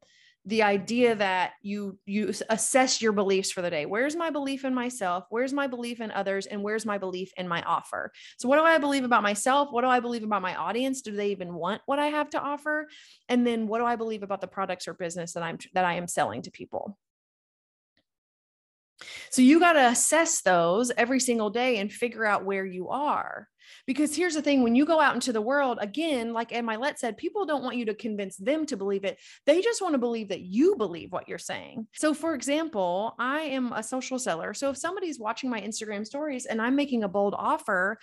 the 0.45 0.63
idea 0.63 1.15
that 1.15 1.53
you 1.63 1.99
you 2.05 2.33
assess 2.51 3.01
your 3.01 3.13
beliefs 3.13 3.51
for 3.51 3.63
the 3.63 3.71
day. 3.71 3.87
Where's 3.87 4.15
my 4.15 4.31
belief 4.31 4.65
in 4.65 4.75
myself? 4.75 5.25
Where's 5.31 5.55
my 5.55 5.67
belief 5.67 6.01
in 6.01 6.11
others? 6.11 6.47
And 6.47 6.63
where's 6.63 6.87
my 6.87 6.99
belief 6.99 7.33
in 7.39 7.49
my 7.49 7.63
offer? 7.63 8.13
So 8.39 8.47
what 8.49 8.57
do 8.57 8.63
i 8.63 8.79
believe 8.79 9.05
about 9.05 9.23
myself? 9.23 9.69
What 9.71 9.83
do 9.83 9.89
i 9.89 10.01
believe 10.01 10.23
about 10.23 10.43
my 10.43 10.55
audience? 10.55 11.01
Do 11.01 11.13
they 11.13 11.31
even 11.31 11.55
want 11.55 11.81
what 11.87 11.99
i 11.99 12.07
have 12.09 12.31
to 12.31 12.41
offer? 12.41 12.89
And 13.29 13.47
then 13.47 13.67
what 13.67 13.79
do 13.79 13.87
i 13.87 13.97
believe 13.97 14.23
about 14.23 14.43
the 14.43 14.47
products 14.47 14.87
or 14.87 14.95
business 14.95 15.33
that 15.33 15.43
i'm 15.43 15.59
that 15.73 15.85
i 15.87 15.95
am 15.95 16.07
selling 16.07 16.43
to 16.43 16.51
people 16.51 16.99
so 19.30 19.42
you 19.42 19.61
got 19.61 19.75
to 19.75 19.88
assess 19.88 20.42
those 20.42 20.90
every 20.97 21.20
single 21.20 21.50
day 21.50 21.78
and 21.78 21.92
figure 21.92 22.25
out 22.25 22.44
where 22.44 22.64
you 22.64 22.88
are. 22.88 23.49
Because 23.87 24.14
here's 24.14 24.35
the 24.35 24.42
thing 24.42 24.62
when 24.62 24.75
you 24.75 24.85
go 24.85 25.00
out 25.00 25.14
into 25.14 25.32
the 25.32 25.42
world, 25.42 25.78
again, 25.80 26.32
like 26.32 26.52
Ed 26.52 26.64
Mylett 26.64 26.99
said, 26.99 27.16
people 27.16 27.44
don't 27.44 27.62
want 27.62 27.76
you 27.76 27.85
to 27.87 27.94
convince 27.94 28.37
them 28.37 28.66
to 28.66 28.76
believe 28.76 29.04
it. 29.04 29.18
They 29.47 29.61
just 29.61 29.82
want 29.82 29.94
to 29.94 29.99
believe 29.99 30.28
that 30.28 30.40
you 30.40 30.76
believe 30.76 31.12
what 31.12 31.28
you're 31.28 31.38
saying. 31.38 31.87
So, 31.94 32.14
for 32.14 32.35
example, 32.35 33.14
I 33.18 33.40
am 33.40 33.73
a 33.73 33.82
social 33.82 34.18
seller. 34.18 34.54
So, 34.54 34.70
if 34.70 34.76
somebody's 34.76 35.18
watching 35.18 35.50
my 35.50 35.61
Instagram 35.61 36.06
stories 36.06 36.47
and 36.47 36.61
I'm 36.62 36.76
making 36.76 37.04
a 37.04 37.08
bold 37.08 37.35
offer, 37.37 37.99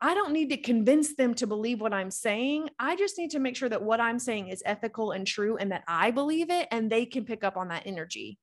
I 0.00 0.14
don't 0.14 0.32
need 0.32 0.50
to 0.50 0.58
convince 0.58 1.16
them 1.16 1.34
to 1.34 1.46
believe 1.46 1.80
what 1.80 1.94
I'm 1.94 2.10
saying. 2.10 2.68
I 2.78 2.96
just 2.96 3.16
need 3.16 3.30
to 3.30 3.38
make 3.38 3.56
sure 3.56 3.68
that 3.68 3.82
what 3.82 4.00
I'm 4.00 4.18
saying 4.18 4.48
is 4.48 4.62
ethical 4.66 5.12
and 5.12 5.26
true 5.26 5.56
and 5.56 5.72
that 5.72 5.84
I 5.88 6.10
believe 6.10 6.50
it 6.50 6.68
and 6.70 6.92
they 6.92 7.06
can 7.06 7.24
pick 7.24 7.42
up 7.42 7.56
on 7.56 7.68
that 7.68 7.84
energy. 7.86 8.38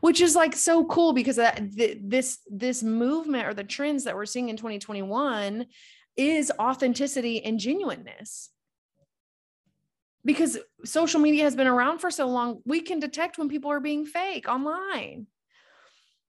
Which 0.00 0.20
is 0.20 0.34
like 0.34 0.54
so 0.54 0.84
cool 0.84 1.12
because 1.12 1.36
that, 1.36 1.60
this 1.74 2.38
this 2.50 2.82
movement 2.82 3.46
or 3.46 3.54
the 3.54 3.64
trends 3.64 4.04
that 4.04 4.16
we're 4.16 4.26
seeing 4.26 4.48
in 4.48 4.56
2021 4.56 5.66
is 6.16 6.52
authenticity 6.58 7.44
and 7.44 7.58
genuineness. 7.58 8.50
Because 10.24 10.58
social 10.84 11.20
media 11.20 11.44
has 11.44 11.56
been 11.56 11.66
around 11.66 11.98
for 11.98 12.10
so 12.10 12.28
long 12.28 12.60
we 12.64 12.80
can 12.80 13.00
detect 13.00 13.38
when 13.38 13.48
people 13.48 13.70
are 13.70 13.80
being 13.80 14.04
fake 14.04 14.48
online 14.48 15.26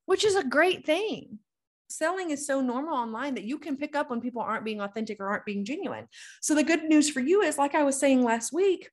which 0.05 0.25
is 0.25 0.35
a 0.35 0.43
great 0.43 0.85
thing. 0.85 1.39
Selling 1.87 2.31
is 2.31 2.45
so 2.45 2.59
normal 2.59 2.95
online 2.95 3.35
that 3.35 3.45
you 3.45 3.57
can 3.57 3.77
pick 3.77 3.95
up 3.95 4.09
when 4.09 4.19
people 4.19 4.41
aren't 4.41 4.65
being 4.65 4.81
authentic 4.81 5.21
or 5.21 5.27
aren't 5.29 5.45
being 5.45 5.63
genuine. 5.63 6.07
So 6.41 6.53
the 6.53 6.63
good 6.63 6.83
news 6.83 7.09
for 7.09 7.21
you 7.21 7.41
is 7.41 7.57
like 7.57 7.75
i 7.75 7.83
was 7.83 7.97
saying 7.97 8.21
last 8.21 8.51
week 8.51 8.89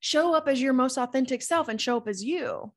show 0.00 0.34
up 0.34 0.48
as 0.48 0.60
your 0.60 0.72
most 0.72 0.98
authentic 0.98 1.40
self 1.40 1.68
and 1.68 1.80
show 1.80 1.96
up 1.96 2.08
as 2.08 2.22
you 2.22 2.72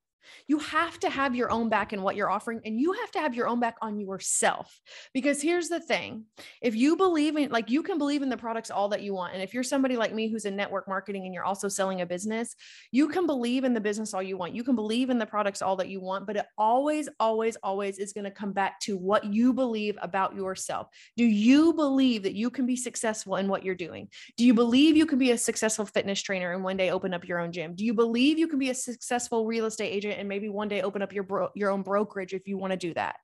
you 0.47 0.59
have 0.59 0.99
to 0.99 1.09
have 1.09 1.35
your 1.35 1.51
own 1.51 1.69
back 1.69 1.93
in 1.93 2.01
what 2.01 2.15
you're 2.15 2.29
offering, 2.29 2.61
and 2.65 2.79
you 2.79 2.93
have 2.93 3.11
to 3.11 3.19
have 3.19 3.35
your 3.35 3.47
own 3.47 3.59
back 3.59 3.75
on 3.81 3.99
yourself. 3.99 4.79
Because 5.13 5.41
here's 5.41 5.69
the 5.69 5.79
thing 5.79 6.25
if 6.61 6.75
you 6.75 6.95
believe 6.95 7.35
in, 7.35 7.49
like, 7.49 7.69
you 7.69 7.83
can 7.83 7.97
believe 7.97 8.21
in 8.21 8.29
the 8.29 8.37
products 8.37 8.71
all 8.71 8.89
that 8.89 9.01
you 9.01 9.13
want. 9.13 9.33
And 9.33 9.43
if 9.43 9.53
you're 9.53 9.63
somebody 9.63 9.97
like 9.97 10.13
me 10.13 10.29
who's 10.29 10.45
in 10.45 10.55
network 10.55 10.87
marketing 10.87 11.25
and 11.25 11.33
you're 11.33 11.43
also 11.43 11.67
selling 11.67 12.01
a 12.01 12.05
business, 12.05 12.55
you 12.91 13.07
can 13.07 13.25
believe 13.25 13.63
in 13.63 13.73
the 13.73 13.81
business 13.81 14.13
all 14.13 14.23
you 14.23 14.37
want. 14.37 14.55
You 14.55 14.63
can 14.63 14.75
believe 14.75 15.09
in 15.09 15.17
the 15.17 15.25
products 15.25 15.61
all 15.61 15.75
that 15.77 15.89
you 15.89 15.99
want, 15.99 16.25
but 16.25 16.37
it 16.37 16.45
always, 16.57 17.09
always, 17.19 17.55
always 17.63 17.97
is 17.97 18.13
going 18.13 18.25
to 18.25 18.31
come 18.31 18.51
back 18.51 18.79
to 18.81 18.97
what 18.97 19.23
you 19.25 19.53
believe 19.53 19.97
about 20.01 20.35
yourself. 20.35 20.87
Do 21.15 21.25
you 21.25 21.73
believe 21.73 22.23
that 22.23 22.35
you 22.35 22.49
can 22.49 22.65
be 22.65 22.75
successful 22.75 23.35
in 23.35 23.47
what 23.47 23.63
you're 23.63 23.75
doing? 23.75 24.07
Do 24.37 24.45
you 24.45 24.53
believe 24.53 24.97
you 24.97 25.05
can 25.05 25.19
be 25.19 25.31
a 25.31 25.37
successful 25.37 25.85
fitness 25.85 26.21
trainer 26.21 26.53
and 26.53 26.63
one 26.63 26.77
day 26.77 26.91
open 26.91 27.13
up 27.13 27.27
your 27.27 27.39
own 27.39 27.51
gym? 27.51 27.75
Do 27.75 27.85
you 27.85 27.93
believe 27.93 28.39
you 28.39 28.47
can 28.47 28.59
be 28.59 28.69
a 28.69 28.75
successful 28.75 29.45
real 29.45 29.65
estate 29.65 29.91
agent 29.91 30.16
and 30.17 30.27
maybe 30.27 30.49
one 30.49 30.67
day 30.67 30.81
open 30.81 31.01
up 31.01 31.13
your 31.13 31.23
bro- 31.23 31.51
your 31.55 31.69
own 31.69 31.81
brokerage 31.81 32.33
if 32.33 32.47
you 32.47 32.57
want 32.57 32.71
to 32.71 32.77
do 32.77 32.93
that? 32.93 33.17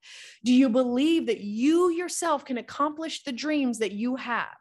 Do 0.44 0.52
you 0.52 0.68
believe 0.68 1.26
that 1.26 1.40
you 1.40 1.90
yourself 1.90 2.44
can 2.44 2.58
accomplish 2.58 3.22
the 3.24 3.32
dreams 3.32 3.78
that 3.78 3.92
you 3.92 4.16
have? 4.16 4.56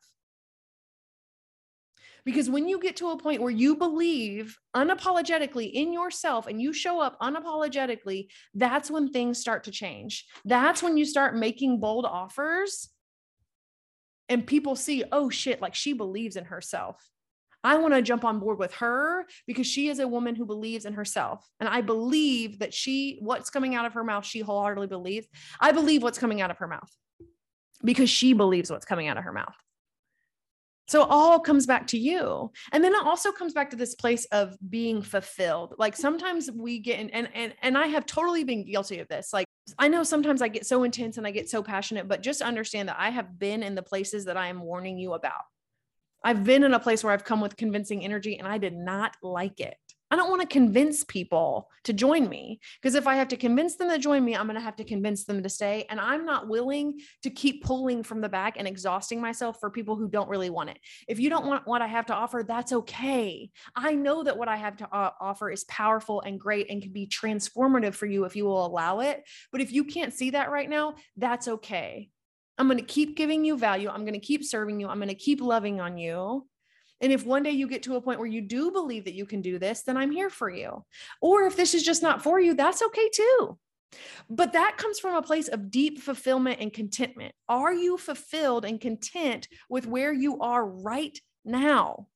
Because 2.25 2.50
when 2.50 2.70
you 2.70 2.80
get 2.80 2.96
to 2.98 3.10
a 3.10 3.18
point 3.18 3.42
where 3.42 3.52
you 3.52 3.75
believe 3.75 4.58
unapologetically 4.75 5.72
in 5.72 5.92
yourself 5.92 6.48
and 6.48 6.62
you 6.62 6.72
show 6.72 7.02
up 7.02 7.20
unapologetically, 7.20 8.28
that's 8.54 8.90
when 8.90 9.10
things 9.10 9.40
start 9.40 9.66
to 9.66 9.72
change. 9.72 10.25
That's 10.46 10.82
when 10.82 10.98
you 10.98 11.06
start 11.06 11.36
making 11.36 11.82
bold 11.82 12.06
offers 12.06 12.90
and 14.30 14.48
people 14.48 14.75
see, 14.75 15.04
oh 15.12 15.30
shit, 15.30 15.62
like 15.62 15.75
she 15.75 15.94
believes 15.94 16.38
in 16.38 16.46
herself. 16.46 16.98
I 17.63 17.77
want 17.77 17.93
to 17.93 18.01
jump 18.01 18.25
on 18.25 18.39
board 18.39 18.60
with 18.60 18.74
her 18.75 19.25
because 19.48 19.67
she 19.67 19.88
is 19.88 20.00
a 20.00 20.08
woman 20.08 20.36
who 20.36 20.46
believes 20.46 20.86
in 20.86 20.93
herself. 20.93 21.48
And 21.60 21.70
I 21.70 21.82
believe 21.82 22.60
that 22.60 22.74
she, 22.74 23.17
what's 23.22 23.50
coming 23.50 23.75
out 23.75 23.86
of 23.86 23.93
her 23.93 24.03
mouth, 24.03 24.25
she 24.25 24.41
wholeheartedly 24.41 24.88
believes. 24.88 25.27
I 25.60 25.72
believe 25.72 26.03
what's 26.03 26.20
coming 26.20 26.41
out 26.41 26.51
of 26.51 26.58
her 26.58 26.67
mouth 26.67 26.89
because 27.84 28.10
she 28.10 28.34
believes 28.34 28.70
what's 28.70 28.86
coming 28.86 29.08
out 29.08 29.17
of 29.17 29.24
her 29.24 29.34
mouth. 29.34 29.55
So 30.88 31.01
it 31.03 31.08
all 31.10 31.39
comes 31.39 31.65
back 31.65 31.88
to 31.88 31.98
you. 31.98 32.51
And 32.72 32.84
then 32.84 32.93
it 32.93 33.05
also 33.05 33.32
comes 33.32 33.53
back 33.53 33.70
to 33.70 33.77
this 33.77 33.96
place 33.96 34.25
of 34.25 34.55
being 34.70 35.01
fulfilled. 35.01 35.75
Like 35.77 35.96
sometimes 35.96 36.51
we 36.51 36.79
get 36.79 37.00
in, 37.00 37.10
and 37.12 37.29
and 37.34 37.53
and 37.62 37.77
I 37.77 37.88
have 37.88 38.05
totally 38.05 38.43
been 38.43 38.65
guilty 38.65 39.00
of 39.00 39.08
this. 39.08 39.32
Like 39.32 39.48
I 39.79 39.88
know 39.88 40.03
sometimes 40.03 40.41
I 40.41 40.50
get 40.50 40.65
so 40.65 40.84
intense 40.84 41.17
and 41.17 41.25
I 41.25 41.32
get 41.32 41.50
so 41.50 41.63
passionate, 41.63 42.08
but 42.08 42.22
just 42.22 42.41
understand 42.41 42.89
that 42.89 42.98
I 43.00 43.12
have 43.12 43.39
been 43.39 43.63
in 43.63 43.75
the 43.75 43.82
places 43.82 44.25
that 44.25 44.36
I 44.36 44.48
am 44.48 44.62
warning 44.62 44.98
you 44.98 45.13
about. 45.13 45.41
I've 46.24 46.44
been 46.44 46.63
in 46.63 46.74
a 46.74 46.80
place 46.80 47.03
where 47.03 47.13
I've 47.13 47.25
come 47.25 47.42
with 47.42 47.58
convincing 47.58 48.03
energy 48.03 48.38
and 48.38 48.48
I 48.48 48.58
did 48.58 48.74
not 48.74 49.15
like 49.22 49.60
it. 49.60 49.75
I 50.13 50.15
don't 50.15 50.30
want 50.30 50.42
to 50.42 50.48
convince 50.48 51.03
people 51.03 51.72
to 51.86 51.92
join 51.92 52.30
me 52.30 52.60
because 52.80 52.94
if 52.94 53.08
I 53.08 53.15
have 53.15 53.30
to 53.30 53.36
convince 53.36 53.77
them 53.77 53.89
to 53.89 53.98
join 53.98 54.24
me, 54.24 54.36
I'm 54.36 54.46
going 54.46 54.60
to 54.60 54.62
have 54.62 54.75
to 54.75 54.84
convince 54.84 55.24
them 55.24 55.42
to 55.42 55.50
stay. 55.50 55.88
And 55.89 56.00
I'm 56.00 56.24
not 56.24 56.48
willing 56.48 57.00
to 57.24 57.32
keep 57.32 57.63
pulling 57.63 58.03
from 58.03 58.22
the 58.22 58.30
back 58.30 58.53
and 58.58 58.68
exhausting 58.68 59.20
myself 59.20 59.60
for 59.60 59.72
people 59.72 59.96
who 59.96 60.08
don't 60.08 60.30
really 60.30 60.51
want 60.51 60.70
it. 60.70 60.77
If 61.08 61.20
you 61.20 61.32
don't 61.32 61.48
want 61.48 61.65
what 61.65 61.82
I 61.82 61.88
have 61.88 62.06
to 62.06 62.13
offer, 62.13 62.46
that's 62.48 62.74
okay. 62.74 63.50
I 63.75 63.96
know 63.96 64.22
that 64.22 64.38
what 64.38 64.48
I 64.48 64.56
have 64.56 64.77
to 64.77 64.96
uh, 64.96 65.13
offer 65.20 65.50
is 65.50 65.63
powerful 65.63 66.22
and 66.22 66.39
great 66.39 66.70
and 66.70 66.80
can 66.80 66.94
be 66.94 67.08
transformative 67.08 67.96
for 67.96 68.06
you 68.06 68.25
if 68.25 68.36
you 68.36 68.46
will 68.46 68.68
allow 68.68 69.00
it. 69.00 69.24
But 69.51 69.62
if 69.62 69.72
you 69.72 69.84
can't 69.84 70.13
see 70.13 70.30
that 70.30 70.51
right 70.51 70.70
now, 70.70 70.94
that's 71.18 71.48
okay. 71.48 72.12
I'm 72.57 72.67
going 72.67 72.77
to 72.77 72.83
keep 72.83 73.15
giving 73.15 73.43
you 73.43 73.57
value. 73.57 73.89
I'm 73.89 74.01
going 74.01 74.13
to 74.13 74.19
keep 74.19 74.43
serving 74.43 74.79
you. 74.79 74.88
I'm 74.88 75.00
going 75.00 75.07
to 75.10 75.15
keep 75.15 75.41
loving 75.41 75.81
on 75.81 75.98
you. 75.98 76.48
And 77.01 77.12
if 77.12 77.25
one 77.25 77.43
day 77.43 77.51
you 77.51 77.67
get 77.67 77.83
to 77.83 77.95
a 77.95 78.01
point 78.01 78.19
where 78.19 78.27
you 78.27 78.41
do 78.41 78.72
believe 78.72 79.05
that 79.05 79.15
you 79.15 79.25
can 79.25 79.41
do 79.41 79.60
this, 79.60 79.81
then 79.81 79.98
I'm 79.98 80.12
here 80.12 80.29
for 80.29 80.50
you. 80.50 80.86
Or 81.22 81.43
if 81.43 81.55
this 81.55 81.74
is 81.74 81.83
just 81.83 82.01
not 82.01 82.24
for 82.24 82.39
you, 82.39 82.53
that's 82.53 82.81
okay 82.81 83.10
too. 83.13 83.57
But 84.29 84.53
that 84.53 84.77
comes 84.77 85.00
from 85.00 85.15
a 85.15 85.22
place 85.22 85.48
of 85.48 85.69
deep 85.69 86.00
fulfillment 86.00 86.60
and 86.62 86.72
contentment. 86.72 87.33
Are 87.50 87.74
you 87.74 87.98
fulfilled 87.98 88.65
and 88.65 88.79
content 88.79 89.48
with 89.69 89.86
where 89.86 90.13
you 90.13 90.39
are 90.39 90.65
right 90.65 91.19
now? 91.43 92.07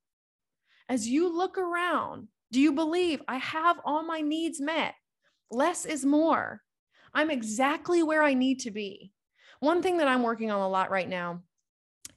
As 0.90 1.08
you 1.08 1.36
look 1.36 1.58
around, 1.58 2.30
do 2.52 2.62
you 2.62 2.72
believe 2.72 3.22
I 3.28 3.38
have 3.38 3.78
all 3.84 4.04
my 4.04 4.22
needs 4.22 4.62
met? 4.62 4.96
Less 5.52 5.86
is 5.86 6.06
more. 6.06 6.62
I'm 7.14 7.30
exactly 7.30 8.04
where 8.04 8.24
I 8.24 8.34
need 8.36 8.62
to 8.62 8.72
be. 8.72 9.12
One 9.60 9.82
thing 9.82 9.98
that 9.98 10.08
I'm 10.08 10.24
working 10.24 10.52
on 10.52 10.62
a 10.62 10.70
lot 10.70 10.92
right 10.92 11.08
now 11.08 11.42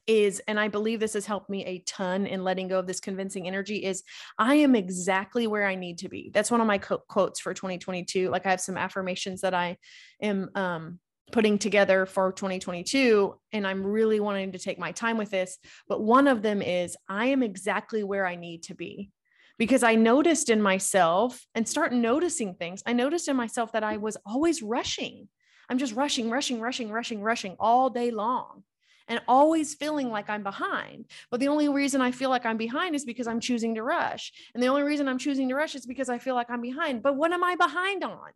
is 0.07 0.41
and 0.47 0.59
i 0.59 0.67
believe 0.67 0.99
this 0.99 1.13
has 1.13 1.25
helped 1.25 1.49
me 1.49 1.63
a 1.65 1.79
ton 1.79 2.25
in 2.25 2.43
letting 2.43 2.67
go 2.67 2.79
of 2.79 2.87
this 2.87 2.99
convincing 2.99 3.47
energy 3.47 3.77
is 3.83 4.03
i 4.37 4.55
am 4.55 4.75
exactly 4.75 5.47
where 5.47 5.65
i 5.65 5.75
need 5.75 5.99
to 5.99 6.09
be. 6.09 6.31
That's 6.33 6.51
one 6.51 6.61
of 6.61 6.67
my 6.67 6.77
co- 6.79 7.03
quotes 7.07 7.39
for 7.39 7.53
2022 7.53 8.29
like 8.29 8.45
i 8.45 8.49
have 8.49 8.61
some 8.61 8.77
affirmations 8.77 9.41
that 9.41 9.53
i 9.53 9.77
am 10.21 10.49
um, 10.55 10.99
putting 11.31 11.57
together 11.57 12.05
for 12.05 12.33
2022 12.33 13.35
and 13.53 13.67
i'm 13.67 13.85
really 13.85 14.19
wanting 14.19 14.51
to 14.51 14.59
take 14.59 14.79
my 14.79 14.91
time 14.91 15.17
with 15.17 15.29
this 15.29 15.57
but 15.87 16.01
one 16.01 16.27
of 16.27 16.41
them 16.41 16.61
is 16.61 16.97
i 17.07 17.27
am 17.27 17.43
exactly 17.43 18.03
where 18.03 18.25
i 18.25 18.35
need 18.35 18.63
to 18.63 18.75
be. 18.75 19.11
Because 19.57 19.83
i 19.83 19.93
noticed 19.93 20.49
in 20.49 20.61
myself 20.61 21.45
and 21.53 21.67
start 21.67 21.93
noticing 21.93 22.55
things 22.55 22.81
i 22.85 22.93
noticed 22.93 23.27
in 23.27 23.35
myself 23.35 23.71
that 23.73 23.83
i 23.83 23.97
was 23.97 24.17
always 24.25 24.63
rushing 24.63 25.27
I'm 25.71 25.77
just 25.77 25.95
rushing, 25.95 26.29
rushing, 26.29 26.59
rushing, 26.59 26.91
rushing, 26.91 27.21
rushing 27.21 27.55
all 27.57 27.89
day 27.89 28.11
long 28.11 28.63
and 29.07 29.21
always 29.25 29.73
feeling 29.73 30.09
like 30.09 30.29
I'm 30.29 30.43
behind. 30.43 31.05
But 31.29 31.39
the 31.39 31.47
only 31.47 31.69
reason 31.69 32.01
I 32.01 32.11
feel 32.11 32.29
like 32.29 32.45
I'm 32.45 32.57
behind 32.57 32.93
is 32.93 33.05
because 33.05 33.25
I'm 33.25 33.39
choosing 33.39 33.75
to 33.75 33.81
rush. 33.81 34.33
And 34.53 34.61
the 34.61 34.67
only 34.67 34.83
reason 34.83 35.07
I'm 35.07 35.17
choosing 35.17 35.47
to 35.47 35.55
rush 35.55 35.73
is 35.75 35.85
because 35.85 36.09
I 36.09 36.19
feel 36.19 36.35
like 36.35 36.49
I'm 36.49 36.59
behind. 36.59 37.01
But 37.01 37.15
what 37.15 37.31
am 37.31 37.41
I 37.41 37.55
behind 37.55 38.03
on? 38.03 38.31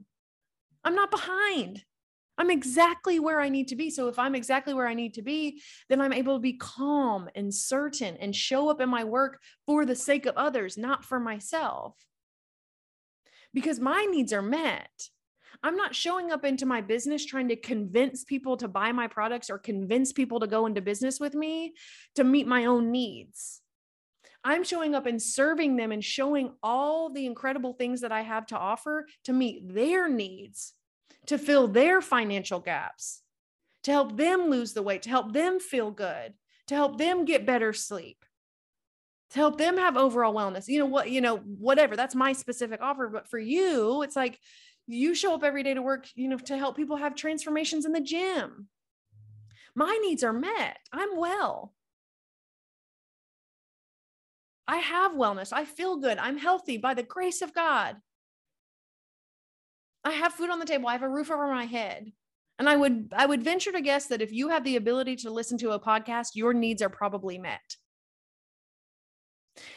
I'm 0.85 0.95
not 0.95 1.11
behind. 1.11 1.83
I'm 2.37 2.49
exactly 2.49 3.19
where 3.19 3.41
I 3.41 3.49
need 3.49 3.67
to 3.67 3.75
be. 3.75 3.89
So 3.89 4.07
if 4.07 4.17
I'm 4.17 4.33
exactly 4.33 4.73
where 4.73 4.87
I 4.87 4.93
need 4.93 5.15
to 5.15 5.21
be, 5.21 5.61
then 5.89 5.99
I'm 5.99 6.13
able 6.13 6.37
to 6.37 6.41
be 6.41 6.53
calm 6.53 7.27
and 7.35 7.53
certain 7.53 8.15
and 8.15 8.33
show 8.33 8.69
up 8.69 8.79
in 8.79 8.87
my 8.87 9.03
work 9.03 9.41
for 9.65 9.85
the 9.85 9.95
sake 9.95 10.25
of 10.25 10.37
others, 10.37 10.77
not 10.77 11.03
for 11.03 11.19
myself. 11.19 11.97
Because 13.53 13.77
my 13.77 14.05
needs 14.09 14.31
are 14.31 14.41
met. 14.41 15.09
I'm 15.63 15.75
not 15.75 15.95
showing 15.95 16.31
up 16.31 16.45
into 16.45 16.65
my 16.65 16.81
business 16.81 17.25
trying 17.25 17.47
to 17.49 17.55
convince 17.55 18.23
people 18.23 18.57
to 18.57 18.67
buy 18.67 18.91
my 18.91 19.07
products 19.07 19.49
or 19.49 19.57
convince 19.57 20.13
people 20.13 20.39
to 20.39 20.47
go 20.47 20.65
into 20.65 20.81
business 20.81 21.19
with 21.19 21.35
me 21.35 21.73
to 22.15 22.23
meet 22.23 22.47
my 22.47 22.65
own 22.65 22.91
needs. 22.91 23.61
I'm 24.43 24.63
showing 24.63 24.93
up 24.93 25.07
and 25.07 25.21
serving 25.21 25.75
them 25.75 25.91
and 25.91 26.03
showing 26.03 26.53
all 26.61 27.09
the 27.09 27.25
incredible 27.25 27.73
things 27.73 28.01
that 28.01 28.11
I 28.11 28.21
have 28.21 28.45
to 28.47 28.57
offer 28.57 29.07
to 29.23 29.33
meet 29.33 29.73
their 29.73 30.07
needs, 30.07 30.73
to 31.27 31.37
fill 31.37 31.67
their 31.67 32.01
financial 32.01 32.59
gaps, 32.59 33.21
to 33.83 33.91
help 33.91 34.17
them 34.17 34.49
lose 34.49 34.73
the 34.73 34.83
weight, 34.83 35.01
to 35.03 35.09
help 35.09 35.33
them 35.33 35.59
feel 35.59 35.89
good, 35.89 36.33
to 36.67 36.75
help 36.75 36.97
them 36.97 37.25
get 37.25 37.45
better 37.45 37.73
sleep 37.73 38.23
to 39.31 39.39
help 39.39 39.57
them 39.57 39.77
have 39.77 39.97
overall 39.97 40.33
wellness 40.33 40.67
you 40.67 40.79
know 40.79 40.85
what 40.85 41.09
you 41.09 41.19
know 41.19 41.37
whatever 41.37 41.95
that's 41.95 42.15
my 42.15 42.31
specific 42.31 42.81
offer 42.81 43.09
but 43.09 43.27
for 43.27 43.39
you 43.39 44.01
it's 44.01 44.15
like 44.15 44.39
you 44.87 45.15
show 45.15 45.33
up 45.33 45.43
every 45.43 45.63
day 45.63 45.73
to 45.73 45.81
work, 45.81 46.07
you 46.15 46.27
know, 46.27 46.37
to 46.37 46.57
help 46.57 46.75
people 46.75 46.97
have 46.97 47.15
transformations 47.15 47.85
in 47.85 47.91
the 47.91 48.01
gym. 48.01 48.67
My 49.75 49.97
needs 50.01 50.23
are 50.23 50.33
met. 50.33 50.77
I'm 50.91 51.17
well. 51.17 51.73
I 54.67 54.77
have 54.77 55.11
wellness. 55.11 55.53
I 55.53 55.65
feel 55.65 55.97
good. 55.97 56.17
I'm 56.17 56.37
healthy 56.37 56.77
by 56.77 56.93
the 56.93 57.03
grace 57.03 57.41
of 57.41 57.53
God. 57.53 57.97
I 60.03 60.11
have 60.11 60.33
food 60.33 60.49
on 60.49 60.59
the 60.59 60.65
table. 60.65 60.87
I 60.87 60.93
have 60.93 61.03
a 61.03 61.09
roof 61.09 61.29
over 61.31 61.47
my 61.47 61.65
head. 61.65 62.11
And 62.57 62.69
I 62.69 62.75
would 62.75 63.11
I 63.15 63.25
would 63.25 63.43
venture 63.43 63.71
to 63.73 63.81
guess 63.81 64.05
that 64.07 64.21
if 64.21 64.31
you 64.31 64.49
have 64.49 64.63
the 64.63 64.77
ability 64.77 65.17
to 65.17 65.29
listen 65.29 65.57
to 65.57 65.71
a 65.71 65.79
podcast, 65.79 66.29
your 66.35 66.53
needs 66.53 66.81
are 66.81 66.89
probably 66.89 67.37
met. 67.37 67.75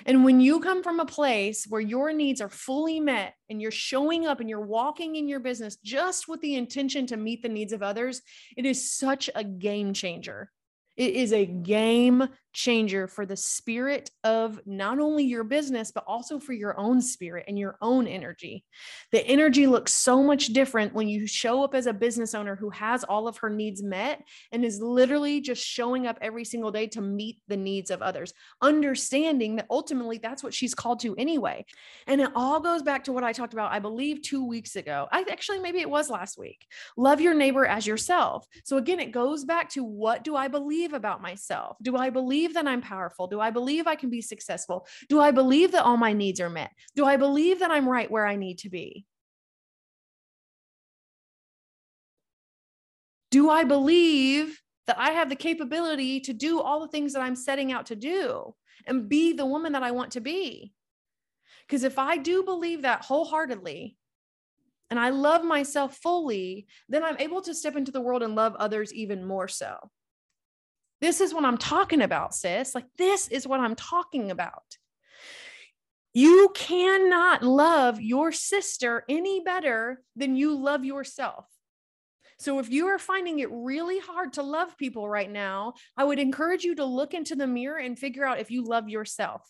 And 0.06 0.25
when 0.25 0.40
you 0.40 0.61
come 0.61 0.82
from 0.82 1.00
a 1.00 1.06
place 1.06 1.66
where 1.68 1.80
your 1.80 2.12
needs 2.12 2.40
are 2.40 2.49
fully 2.49 3.00
met 3.00 3.35
and 3.49 3.62
you're 3.62 3.70
showing 3.70 4.26
up 4.26 4.40
and 4.40 4.49
you're 4.49 4.61
walking 4.61 5.16
in 5.16 5.28
your 5.28 5.40
business 5.40 5.76
just 5.76 6.28
with 6.28 6.40
the 6.40 6.56
intention 6.56 7.06
to 7.06 7.16
meet 7.16 7.42
the 7.42 7.49
needs 7.49 7.73
of 7.73 7.82
others, 7.82 8.23
it 8.56 8.66
is 8.66 8.92
such 8.92 9.30
a 9.35 9.44
game 9.44 9.92
changer. 9.92 10.50
It 10.97 11.14
is 11.14 11.32
a 11.32 11.47
game 11.47 12.28
changer 12.58 13.06
for 13.06 13.24
the 13.24 13.36
spirit 13.36 14.10
of 14.24 14.60
not 14.66 14.98
only 14.98 15.22
your 15.22 15.44
business, 15.44 15.92
but 15.92 16.02
also 16.08 16.40
for 16.40 16.52
your 16.52 16.76
own 16.76 17.00
spirit 17.00 17.44
and 17.46 17.56
your 17.56 17.78
own 17.80 18.08
energy. 18.08 18.64
The 19.12 19.24
energy 19.24 19.68
looks 19.68 19.92
so 19.92 20.24
much 20.24 20.48
different 20.48 20.92
when 20.92 21.08
you 21.08 21.28
show 21.28 21.62
up 21.62 21.72
as 21.72 21.86
a 21.86 21.92
business 21.92 22.34
owner 22.34 22.56
who 22.56 22.70
has 22.70 23.04
all 23.04 23.28
of 23.28 23.36
her 23.38 23.48
needs 23.48 23.80
met 23.80 24.24
and 24.50 24.64
is 24.64 24.80
literally 24.80 25.40
just 25.40 25.64
showing 25.64 26.08
up 26.08 26.18
every 26.20 26.44
single 26.44 26.72
day 26.72 26.88
to 26.88 27.00
meet 27.00 27.38
the 27.46 27.56
needs 27.56 27.92
of 27.92 28.02
others, 28.02 28.34
understanding 28.60 29.54
that 29.54 29.66
ultimately 29.70 30.18
that's 30.18 30.42
what 30.42 30.52
she's 30.52 30.74
called 30.74 30.98
to 31.00 31.14
anyway. 31.14 31.64
And 32.08 32.20
it 32.20 32.30
all 32.34 32.58
goes 32.58 32.82
back 32.82 33.04
to 33.04 33.12
what 33.12 33.22
I 33.22 33.32
talked 33.32 33.52
about, 33.52 33.70
I 33.70 33.78
believe, 33.78 34.20
two 34.20 34.44
weeks 34.44 34.74
ago. 34.74 35.06
I 35.12 35.24
actually, 35.30 35.60
maybe 35.60 35.78
it 35.78 35.88
was 35.88 36.10
last 36.10 36.36
week. 36.36 36.66
Love 36.96 37.20
your 37.20 37.34
neighbor 37.34 37.64
as 37.64 37.86
yourself. 37.86 38.48
So 38.64 38.78
again, 38.78 38.98
it 38.98 39.12
goes 39.12 39.44
back 39.44 39.70
to 39.70 39.84
what 39.84 40.24
do 40.24 40.34
I 40.34 40.48
believe 40.48 40.92
about 40.92 41.22
myself? 41.22 41.76
Do 41.82 41.96
I 41.96 42.10
believe 42.48 42.64
that 42.64 42.70
I'm 42.70 42.80
powerful? 42.80 43.26
Do 43.26 43.40
I 43.40 43.50
believe 43.50 43.86
I 43.86 43.94
can 43.94 44.10
be 44.10 44.22
successful? 44.22 44.86
Do 45.08 45.20
I 45.20 45.30
believe 45.30 45.72
that 45.72 45.84
all 45.84 45.96
my 45.96 46.12
needs 46.12 46.40
are 46.40 46.50
met? 46.50 46.70
Do 46.96 47.04
I 47.04 47.16
believe 47.16 47.60
that 47.60 47.70
I'm 47.70 47.88
right 47.88 48.10
where 48.10 48.26
I 48.26 48.36
need 48.36 48.58
to 48.58 48.70
be? 48.70 49.04
Do 53.30 53.50
I 53.50 53.64
believe 53.64 54.60
that 54.86 54.98
I 54.98 55.10
have 55.10 55.28
the 55.28 55.36
capability 55.36 56.20
to 56.20 56.32
do 56.32 56.60
all 56.60 56.80
the 56.80 56.88
things 56.88 57.12
that 57.12 57.20
I'm 57.20 57.36
setting 57.36 57.72
out 57.72 57.86
to 57.86 57.96
do 57.96 58.54
and 58.86 59.08
be 59.08 59.34
the 59.34 59.44
woman 59.44 59.72
that 59.72 59.82
I 59.82 59.90
want 59.90 60.12
to 60.12 60.20
be? 60.20 60.72
Because 61.66 61.84
if 61.84 61.98
I 61.98 62.16
do 62.16 62.42
believe 62.42 62.82
that 62.82 63.04
wholeheartedly, 63.04 63.96
and 64.90 64.98
I 64.98 65.10
love 65.10 65.44
myself 65.44 65.98
fully, 65.98 66.66
then 66.88 67.04
I'm 67.04 67.18
able 67.18 67.42
to 67.42 67.54
step 67.54 67.76
into 67.76 67.92
the 67.92 68.00
world 68.00 68.22
and 68.22 68.34
love 68.34 68.54
others 68.54 68.94
even 68.94 69.22
more 69.22 69.48
so. 69.48 69.76
This 71.00 71.20
is 71.20 71.32
what 71.32 71.44
I'm 71.44 71.58
talking 71.58 72.02
about, 72.02 72.34
sis. 72.34 72.74
Like, 72.74 72.86
this 72.96 73.28
is 73.28 73.46
what 73.46 73.60
I'm 73.60 73.76
talking 73.76 74.30
about. 74.30 74.64
You 76.12 76.50
cannot 76.54 77.42
love 77.42 78.00
your 78.00 78.32
sister 78.32 79.04
any 79.08 79.40
better 79.40 80.02
than 80.16 80.36
you 80.36 80.56
love 80.56 80.84
yourself. 80.84 81.46
So, 82.40 82.58
if 82.58 82.70
you 82.70 82.86
are 82.86 82.98
finding 82.98 83.40
it 83.40 83.50
really 83.50 83.98
hard 83.98 84.32
to 84.34 84.42
love 84.42 84.76
people 84.78 85.08
right 85.08 85.30
now, 85.30 85.74
I 85.96 86.04
would 86.04 86.18
encourage 86.18 86.64
you 86.64 86.74
to 86.76 86.84
look 86.84 87.14
into 87.14 87.36
the 87.36 87.46
mirror 87.46 87.78
and 87.78 87.98
figure 87.98 88.24
out 88.24 88.40
if 88.40 88.50
you 88.50 88.64
love 88.64 88.88
yourself. 88.88 89.42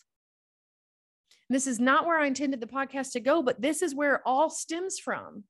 This 1.49 1.65
is 1.65 1.79
not 1.79 2.05
where 2.05 2.19
I 2.19 2.27
intended 2.27 2.61
the 2.61 2.67
podcast 2.67 3.13
to 3.13 3.19
go, 3.19 3.41
but 3.41 3.61
this 3.61 3.81
is 3.81 3.95
where 3.95 4.15
it 4.15 4.21
all 4.25 4.49
stems 4.49 4.99
from. 4.99 5.45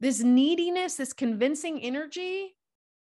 This 0.00 0.20
neediness, 0.20 0.94
this 0.94 1.12
convincing 1.12 1.80
energy, 1.82 2.54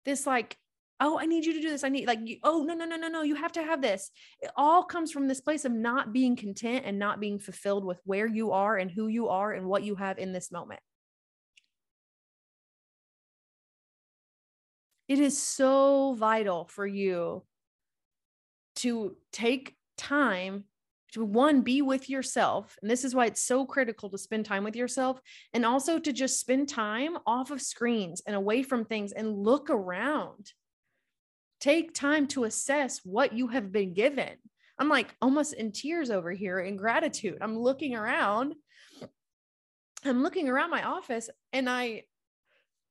this 0.04 0.26
like, 0.26 0.56
oh, 1.00 1.18
I 1.18 1.26
need 1.26 1.44
you 1.44 1.54
to 1.54 1.60
do 1.60 1.70
this. 1.70 1.84
I 1.84 1.88
need 1.88 2.06
like, 2.06 2.20
oh, 2.42 2.62
no, 2.62 2.74
no, 2.74 2.84
no, 2.84 2.96
no, 2.96 3.08
no, 3.08 3.22
you 3.22 3.34
have 3.34 3.52
to 3.52 3.62
have 3.62 3.82
this. 3.82 4.10
It 4.40 4.50
all 4.56 4.84
comes 4.84 5.10
from 5.10 5.26
this 5.26 5.40
place 5.40 5.64
of 5.64 5.72
not 5.72 6.12
being 6.12 6.36
content 6.36 6.84
and 6.86 6.98
not 6.98 7.20
being 7.20 7.38
fulfilled 7.38 7.84
with 7.84 8.00
where 8.04 8.26
you 8.26 8.52
are 8.52 8.76
and 8.76 8.90
who 8.90 9.08
you 9.08 9.28
are 9.28 9.52
and 9.52 9.66
what 9.66 9.82
you 9.82 9.96
have 9.96 10.18
in 10.18 10.32
this 10.32 10.52
moment. 10.52 10.80
It 15.08 15.18
is 15.18 15.40
so 15.40 16.14
vital 16.14 16.66
for 16.66 16.86
you 16.86 17.44
to 18.76 19.16
take 19.32 19.76
time 19.98 20.64
to 21.12 21.24
one 21.24 21.60
be 21.60 21.80
with 21.80 22.10
yourself 22.10 22.76
and 22.82 22.90
this 22.90 23.04
is 23.04 23.14
why 23.14 23.26
it's 23.26 23.42
so 23.42 23.64
critical 23.64 24.10
to 24.10 24.18
spend 24.18 24.44
time 24.44 24.64
with 24.64 24.74
yourself 24.74 25.20
and 25.52 25.64
also 25.64 26.00
to 26.00 26.12
just 26.12 26.40
spend 26.40 26.68
time 26.68 27.16
off 27.24 27.52
of 27.52 27.62
screens 27.62 28.20
and 28.26 28.34
away 28.34 28.64
from 28.64 28.84
things 28.84 29.12
and 29.12 29.38
look 29.38 29.70
around 29.70 30.52
take 31.64 31.94
time 31.94 32.26
to 32.26 32.44
assess 32.44 33.00
what 33.04 33.32
you 33.32 33.48
have 33.48 33.72
been 33.72 33.94
given. 33.94 34.34
I'm 34.78 34.90
like 34.90 35.14
almost 35.22 35.54
in 35.54 35.72
tears 35.72 36.10
over 36.10 36.30
here 36.30 36.60
in 36.60 36.76
gratitude. 36.76 37.38
I'm 37.40 37.58
looking 37.58 37.94
around. 37.94 38.54
I'm 40.04 40.22
looking 40.22 40.50
around 40.50 40.70
my 40.70 40.82
office 40.82 41.30
and 41.54 41.70
i 41.70 42.02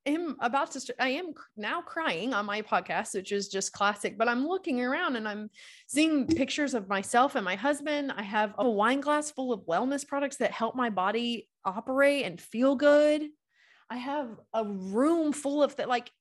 am 0.08 0.36
about 0.40 0.72
to 0.72 0.96
i 1.00 1.10
am 1.10 1.34
now 1.56 1.80
crying 1.80 2.34
on 2.34 2.46
my 2.48 2.64
podcast 2.64 3.14
which 3.14 3.32
is 3.32 3.48
just 3.48 3.72
classic 3.72 4.18
but 4.18 4.28
i'm 4.28 4.48
looking 4.48 4.82
around 4.82 5.16
and 5.16 5.28
i'm 5.28 5.50
seeing 5.86 6.26
pictures 6.26 6.74
of 6.74 6.90
myself 6.90 7.36
and 7.36 7.46
my 7.46 7.56
husband. 7.56 8.12
I 8.18 8.24
have 8.24 8.56
a 8.58 8.68
wine 8.68 9.00
glass 9.00 9.30
full 9.30 9.54
of 9.54 9.62
wellness 9.68 10.08
products 10.08 10.38
that 10.38 10.52
help 10.52 10.76
my 10.76 10.90
body 10.90 11.48
operate 11.64 12.26
and 12.26 12.42
feel 12.42 12.76
good. 12.76 13.22
I 13.92 13.98
have 13.98 14.40
a 14.56 14.66
room 14.66 15.32
full 15.34 15.62
of 15.62 15.76
that 15.76 15.88
like 15.88 16.12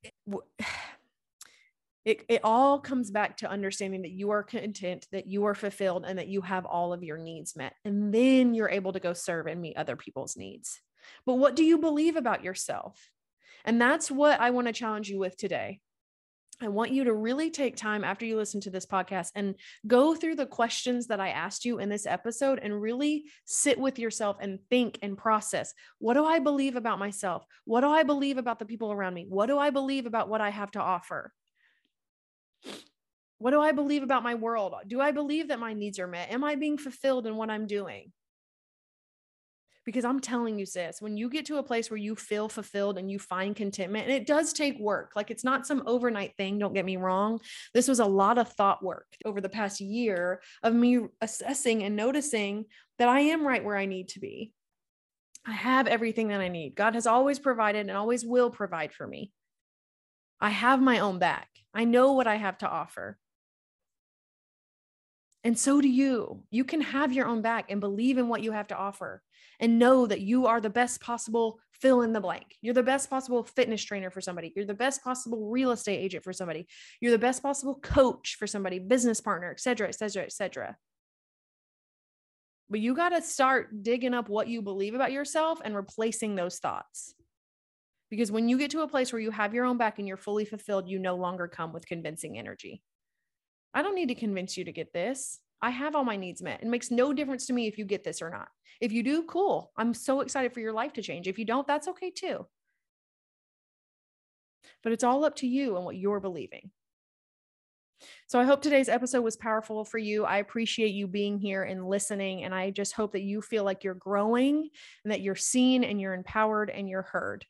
it, 2.04 2.24
it 2.28 2.40
all 2.42 2.80
comes 2.80 3.10
back 3.10 3.36
to 3.36 3.50
understanding 3.50 4.02
that 4.02 4.10
you 4.10 4.30
are 4.30 4.42
content 4.42 5.06
that 5.12 5.26
you 5.26 5.44
are 5.44 5.54
fulfilled 5.54 6.04
and 6.06 6.18
that 6.18 6.28
you 6.28 6.40
have 6.40 6.64
all 6.64 6.92
of 6.92 7.02
your 7.02 7.18
needs 7.18 7.56
met 7.56 7.74
and 7.84 8.12
then 8.12 8.54
you're 8.54 8.68
able 8.68 8.92
to 8.92 9.00
go 9.00 9.12
serve 9.12 9.46
and 9.46 9.60
meet 9.60 9.76
other 9.76 9.96
people's 9.96 10.36
needs 10.36 10.80
but 11.26 11.34
what 11.34 11.56
do 11.56 11.64
you 11.64 11.78
believe 11.78 12.16
about 12.16 12.44
yourself 12.44 13.10
and 13.64 13.80
that's 13.80 14.10
what 14.10 14.40
I 14.40 14.50
want 14.50 14.66
to 14.66 14.72
challenge 14.72 15.08
you 15.08 15.18
with 15.18 15.36
today. 15.36 15.80
I 16.60 16.68
want 16.68 16.92
you 16.92 17.04
to 17.04 17.14
really 17.14 17.50
take 17.50 17.74
time 17.74 18.04
after 18.04 18.24
you 18.24 18.36
listen 18.36 18.60
to 18.62 18.70
this 18.70 18.86
podcast 18.86 19.30
and 19.34 19.56
go 19.86 20.14
through 20.14 20.36
the 20.36 20.46
questions 20.46 21.08
that 21.08 21.18
I 21.18 21.30
asked 21.30 21.64
you 21.64 21.80
in 21.80 21.88
this 21.88 22.06
episode 22.06 22.60
and 22.62 22.80
really 22.80 23.24
sit 23.46 23.80
with 23.80 23.98
yourself 23.98 24.36
and 24.40 24.60
think 24.70 24.98
and 25.02 25.18
process. 25.18 25.74
What 25.98 26.14
do 26.14 26.24
I 26.24 26.38
believe 26.38 26.76
about 26.76 27.00
myself? 27.00 27.44
What 27.64 27.80
do 27.80 27.88
I 27.88 28.04
believe 28.04 28.38
about 28.38 28.60
the 28.60 28.64
people 28.64 28.92
around 28.92 29.14
me? 29.14 29.26
What 29.28 29.46
do 29.46 29.58
I 29.58 29.70
believe 29.70 30.06
about 30.06 30.28
what 30.28 30.40
I 30.40 30.50
have 30.50 30.70
to 30.72 30.80
offer? 30.80 31.32
What 33.38 33.51
do 33.51 33.61
I 33.61 33.72
believe 33.72 34.03
about 34.03 34.22
my 34.22 34.35
world? 34.35 34.75
Do 34.87 35.01
I 35.01 35.11
believe 35.11 35.48
that 35.48 35.59
my 35.59 35.72
needs 35.72 35.98
are 35.98 36.07
met? 36.07 36.31
Am 36.31 36.44
I 36.44 36.55
being 36.55 36.79
fulfilled 36.79 37.27
in 37.27 37.37
what 37.37 37.51
I'm 37.51 37.66
doing? 37.66 38.12
because 39.85 40.05
I'm 40.05 40.20
telling 40.20 40.59
you, 40.59 40.66
sis, 40.66 41.03
when 41.03 41.16
you 41.16 41.29
get 41.29 41.46
to 41.46 41.59
a 41.59 41.62
place 41.62 41.90
where 41.90 41.98
you 41.98 42.14
feel 42.14 42.48
fulfilled 42.48 42.98
and 42.98 43.11
you 43.11 43.18
find 43.18 43.57
contentment, 43.57 44.07
and 44.07 44.14
it 44.14 44.27
does 44.27 44.53
take 44.53 44.79
work, 44.79 45.12
like 45.16 45.31
it's 45.31 45.44
not 45.44 45.66
some 45.66 45.83
overnight 45.87 46.37
thing, 46.37 46.59
don't 46.59 46.75
get 46.75 46.85
me 46.85 46.96
wrong. 46.96 47.40
This 47.75 47.88
was 47.88 47.98
a 47.98 48.07
lot 48.07 48.38
of 48.38 48.48
thought 48.48 48.83
work 48.83 49.07
over 49.25 49.40
the 49.40 49.48
past 49.48 49.81
year 49.81 50.40
of 50.62 50.75
me 50.75 51.01
assessing 51.20 51.83
and 51.83 51.96
noticing 51.96 52.66
that 52.98 53.09
I 53.09 53.20
am 53.20 53.46
right 53.46 53.64
where 53.64 53.77
I 53.77 53.87
need 53.87 54.09
to 54.11 54.20
be. 54.20 54.53
I 55.44 55.53
have 55.53 55.88
everything 55.88 56.29
that 56.29 56.40
I 56.40 56.48
need. 56.48 56.77
God 56.77 56.94
has 56.94 57.07
always 57.07 57.40
provided 57.40 57.81
and 57.81 57.96
always 57.96 58.25
will 58.25 58.51
provide 58.51 58.92
for 58.92 59.07
me. 59.07 59.33
I 60.40 60.51
have 60.51 60.81
my 60.81 61.01
own 61.01 61.18
back. 61.18 61.48
I 61.74 61.85
know 61.85 62.12
what 62.12 62.26
I 62.26 62.37
have 62.37 62.58
to 62.58 62.68
offer. 62.68 63.18
And 65.44 65.58
so 65.58 65.80
do 65.80 65.88
you. 65.88 66.44
You 66.50 66.64
can 66.64 66.80
have 66.80 67.12
your 67.12 67.26
own 67.26 67.42
back 67.42 67.70
and 67.70 67.80
believe 67.80 68.18
in 68.18 68.28
what 68.28 68.42
you 68.42 68.52
have 68.52 68.68
to 68.68 68.76
offer 68.76 69.22
and 69.58 69.78
know 69.78 70.06
that 70.06 70.20
you 70.20 70.46
are 70.46 70.61
the 70.61 70.70
best 70.70 71.00
possible 71.00 71.58
fill 71.72 72.02
in 72.02 72.12
the 72.12 72.20
blank. 72.20 72.56
You're 72.61 72.74
the 72.74 72.82
best 72.82 73.11
possible 73.11 73.42
fitness 73.42 73.82
trainer 73.82 74.11
for 74.11 74.20
somebody. 74.20 74.52
You're 74.54 74.66
the 74.66 74.74
best 74.74 75.02
possible 75.02 75.50
real 75.50 75.72
estate 75.72 75.98
agent 75.98 76.22
for 76.22 76.32
somebody. 76.32 76.68
You're 77.00 77.11
the 77.11 77.18
best 77.18 77.42
possible 77.42 77.74
coach 77.82 78.37
for 78.38 78.46
somebody, 78.46 78.78
business 78.78 79.20
partner, 79.20 79.50
et 79.50 79.61
cetera, 79.61 79.88
et 79.88 79.96
cetera, 79.96 80.22
et 80.22 80.32
cetera. 80.32 80.76
But 82.70 82.80
you 82.80 82.94
got 82.94 83.08
to 83.11 83.20
start 83.20 83.82
digging 83.82 84.14
up 84.14 84.28
what 84.28 84.46
you 84.46 84.62
believe 84.62 84.94
about 84.94 85.12
yourself 85.12 85.61
and 85.64 85.74
replacing 85.74 86.37
those 86.37 86.58
thoughts. 86.58 87.14
Because 88.12 88.31
when 88.31 88.46
you 88.46 88.59
get 88.59 88.70
to 88.72 88.83
a 88.83 88.87
place 88.88 89.11
where 89.11 89.22
you 89.22 89.31
have 89.31 89.55
your 89.55 89.64
own 89.64 89.79
back 89.79 89.98
and 89.98 90.07
you're 90.07 90.18
fully 90.18 90.44
fulfilled, 90.44 90.87
you 90.87 90.98
no 90.98 91.16
longer 91.16 91.48
come 91.48 91.72
with 91.72 91.87
convincing 91.87 92.37
energy. 92.37 92.83
I 93.72 93.81
don't 93.81 93.94
need 93.94 94.11
to 94.11 94.14
convince 94.14 94.55
you 94.55 94.66
to 94.66 94.70
get 94.70 94.92
this. 94.92 95.40
I 95.62 95.70
have 95.70 95.96
all 95.96 96.05
my 96.05 96.16
needs 96.16 96.42
met. 96.42 96.62
It 96.62 96.68
makes 96.68 96.90
no 96.90 97.14
difference 97.14 97.46
to 97.46 97.55
me 97.55 97.68
if 97.68 97.79
you 97.79 97.87
get 97.87 98.05
this 98.05 98.20
or 98.20 98.29
not. 98.29 98.48
If 98.83 98.92
you 98.92 99.03
do, 99.03 99.22
cool. 99.22 99.72
I'm 99.79 99.94
so 99.94 100.20
excited 100.20 100.53
for 100.53 100.61
your 100.61 100.75
life 100.75 100.92
to 100.92 101.03
change. 101.03 101.27
If 101.27 101.38
you 101.38 101.46
don't, 101.46 101.66
that's 101.66 101.88
okay 101.88 102.11
too. 102.11 102.46
But 104.83 104.92
it's 104.92 105.05
all 105.05 105.25
up 105.25 105.37
to 105.37 105.46
you 105.46 105.77
and 105.77 105.85
what 105.87 105.96
you're 105.96 106.20
believing. 106.20 106.70
So 108.27 108.38
I 108.38 108.44
hope 108.44 108.61
today's 108.61 108.90
episode 108.90 109.22
was 109.22 109.38
powerful 109.38 109.87
for 109.87 109.96
you. 109.96 110.27
I 110.27 110.37
appreciate 110.37 110.92
you 110.92 111.07
being 111.07 111.38
here 111.38 111.62
and 111.62 111.88
listening. 111.88 112.44
And 112.44 112.55
I 112.55 112.72
just 112.72 112.92
hope 112.92 113.12
that 113.12 113.22
you 113.22 113.40
feel 113.40 113.64
like 113.64 113.85
you're 113.85 113.94
growing 113.94 114.68
and 115.03 115.12
that 115.12 115.22
you're 115.22 115.35
seen 115.35 115.83
and 115.83 115.98
you're 115.98 116.12
empowered 116.12 116.68
and 116.68 116.90
you're 116.90 117.01
heard. 117.01 117.46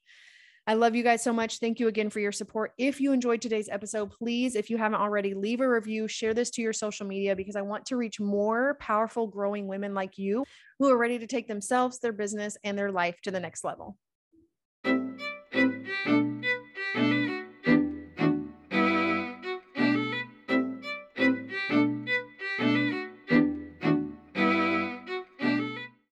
I 0.64 0.75
love 0.75 0.94
you 0.94 1.03
guys 1.03 1.25
so 1.25 1.33
much. 1.33 1.59
Thank 1.59 1.81
you 1.81 1.88
again 1.88 2.09
for 2.09 2.20
your 2.20 2.31
support. 2.31 2.72
If 2.79 3.01
you 3.01 3.12
enjoyed 3.12 3.42
today's 3.42 3.68
episode, 3.68 4.12
please, 4.12 4.55
if 4.55 4.70
you 4.70 4.77
haven't 4.77 5.01
already, 5.01 5.35
leave 5.35 5.61
a 5.61 5.68
review, 5.68 6.07
share 6.07 6.35
this 6.35 6.51
to 6.51 6.62
your 6.62 6.72
social 6.72 7.05
media 7.05 7.35
because 7.35 7.57
I 7.57 7.62
want 7.62 7.85
to 7.87 7.96
reach 7.96 8.20
more 8.20 8.77
powerful, 8.81 9.27
growing 9.27 9.66
women 9.66 9.92
like 9.92 10.18
you 10.18 10.44
who 10.79 10.88
are 10.88 10.96
ready 10.96 11.18
to 11.18 11.27
take 11.27 11.48
themselves, 11.48 11.98
their 11.98 12.12
business, 12.12 12.57
and 12.62 12.79
their 12.79 12.92
life 12.92 13.20
to 13.22 13.33
the 13.33 13.40
next 13.40 13.64
level. 13.64 13.96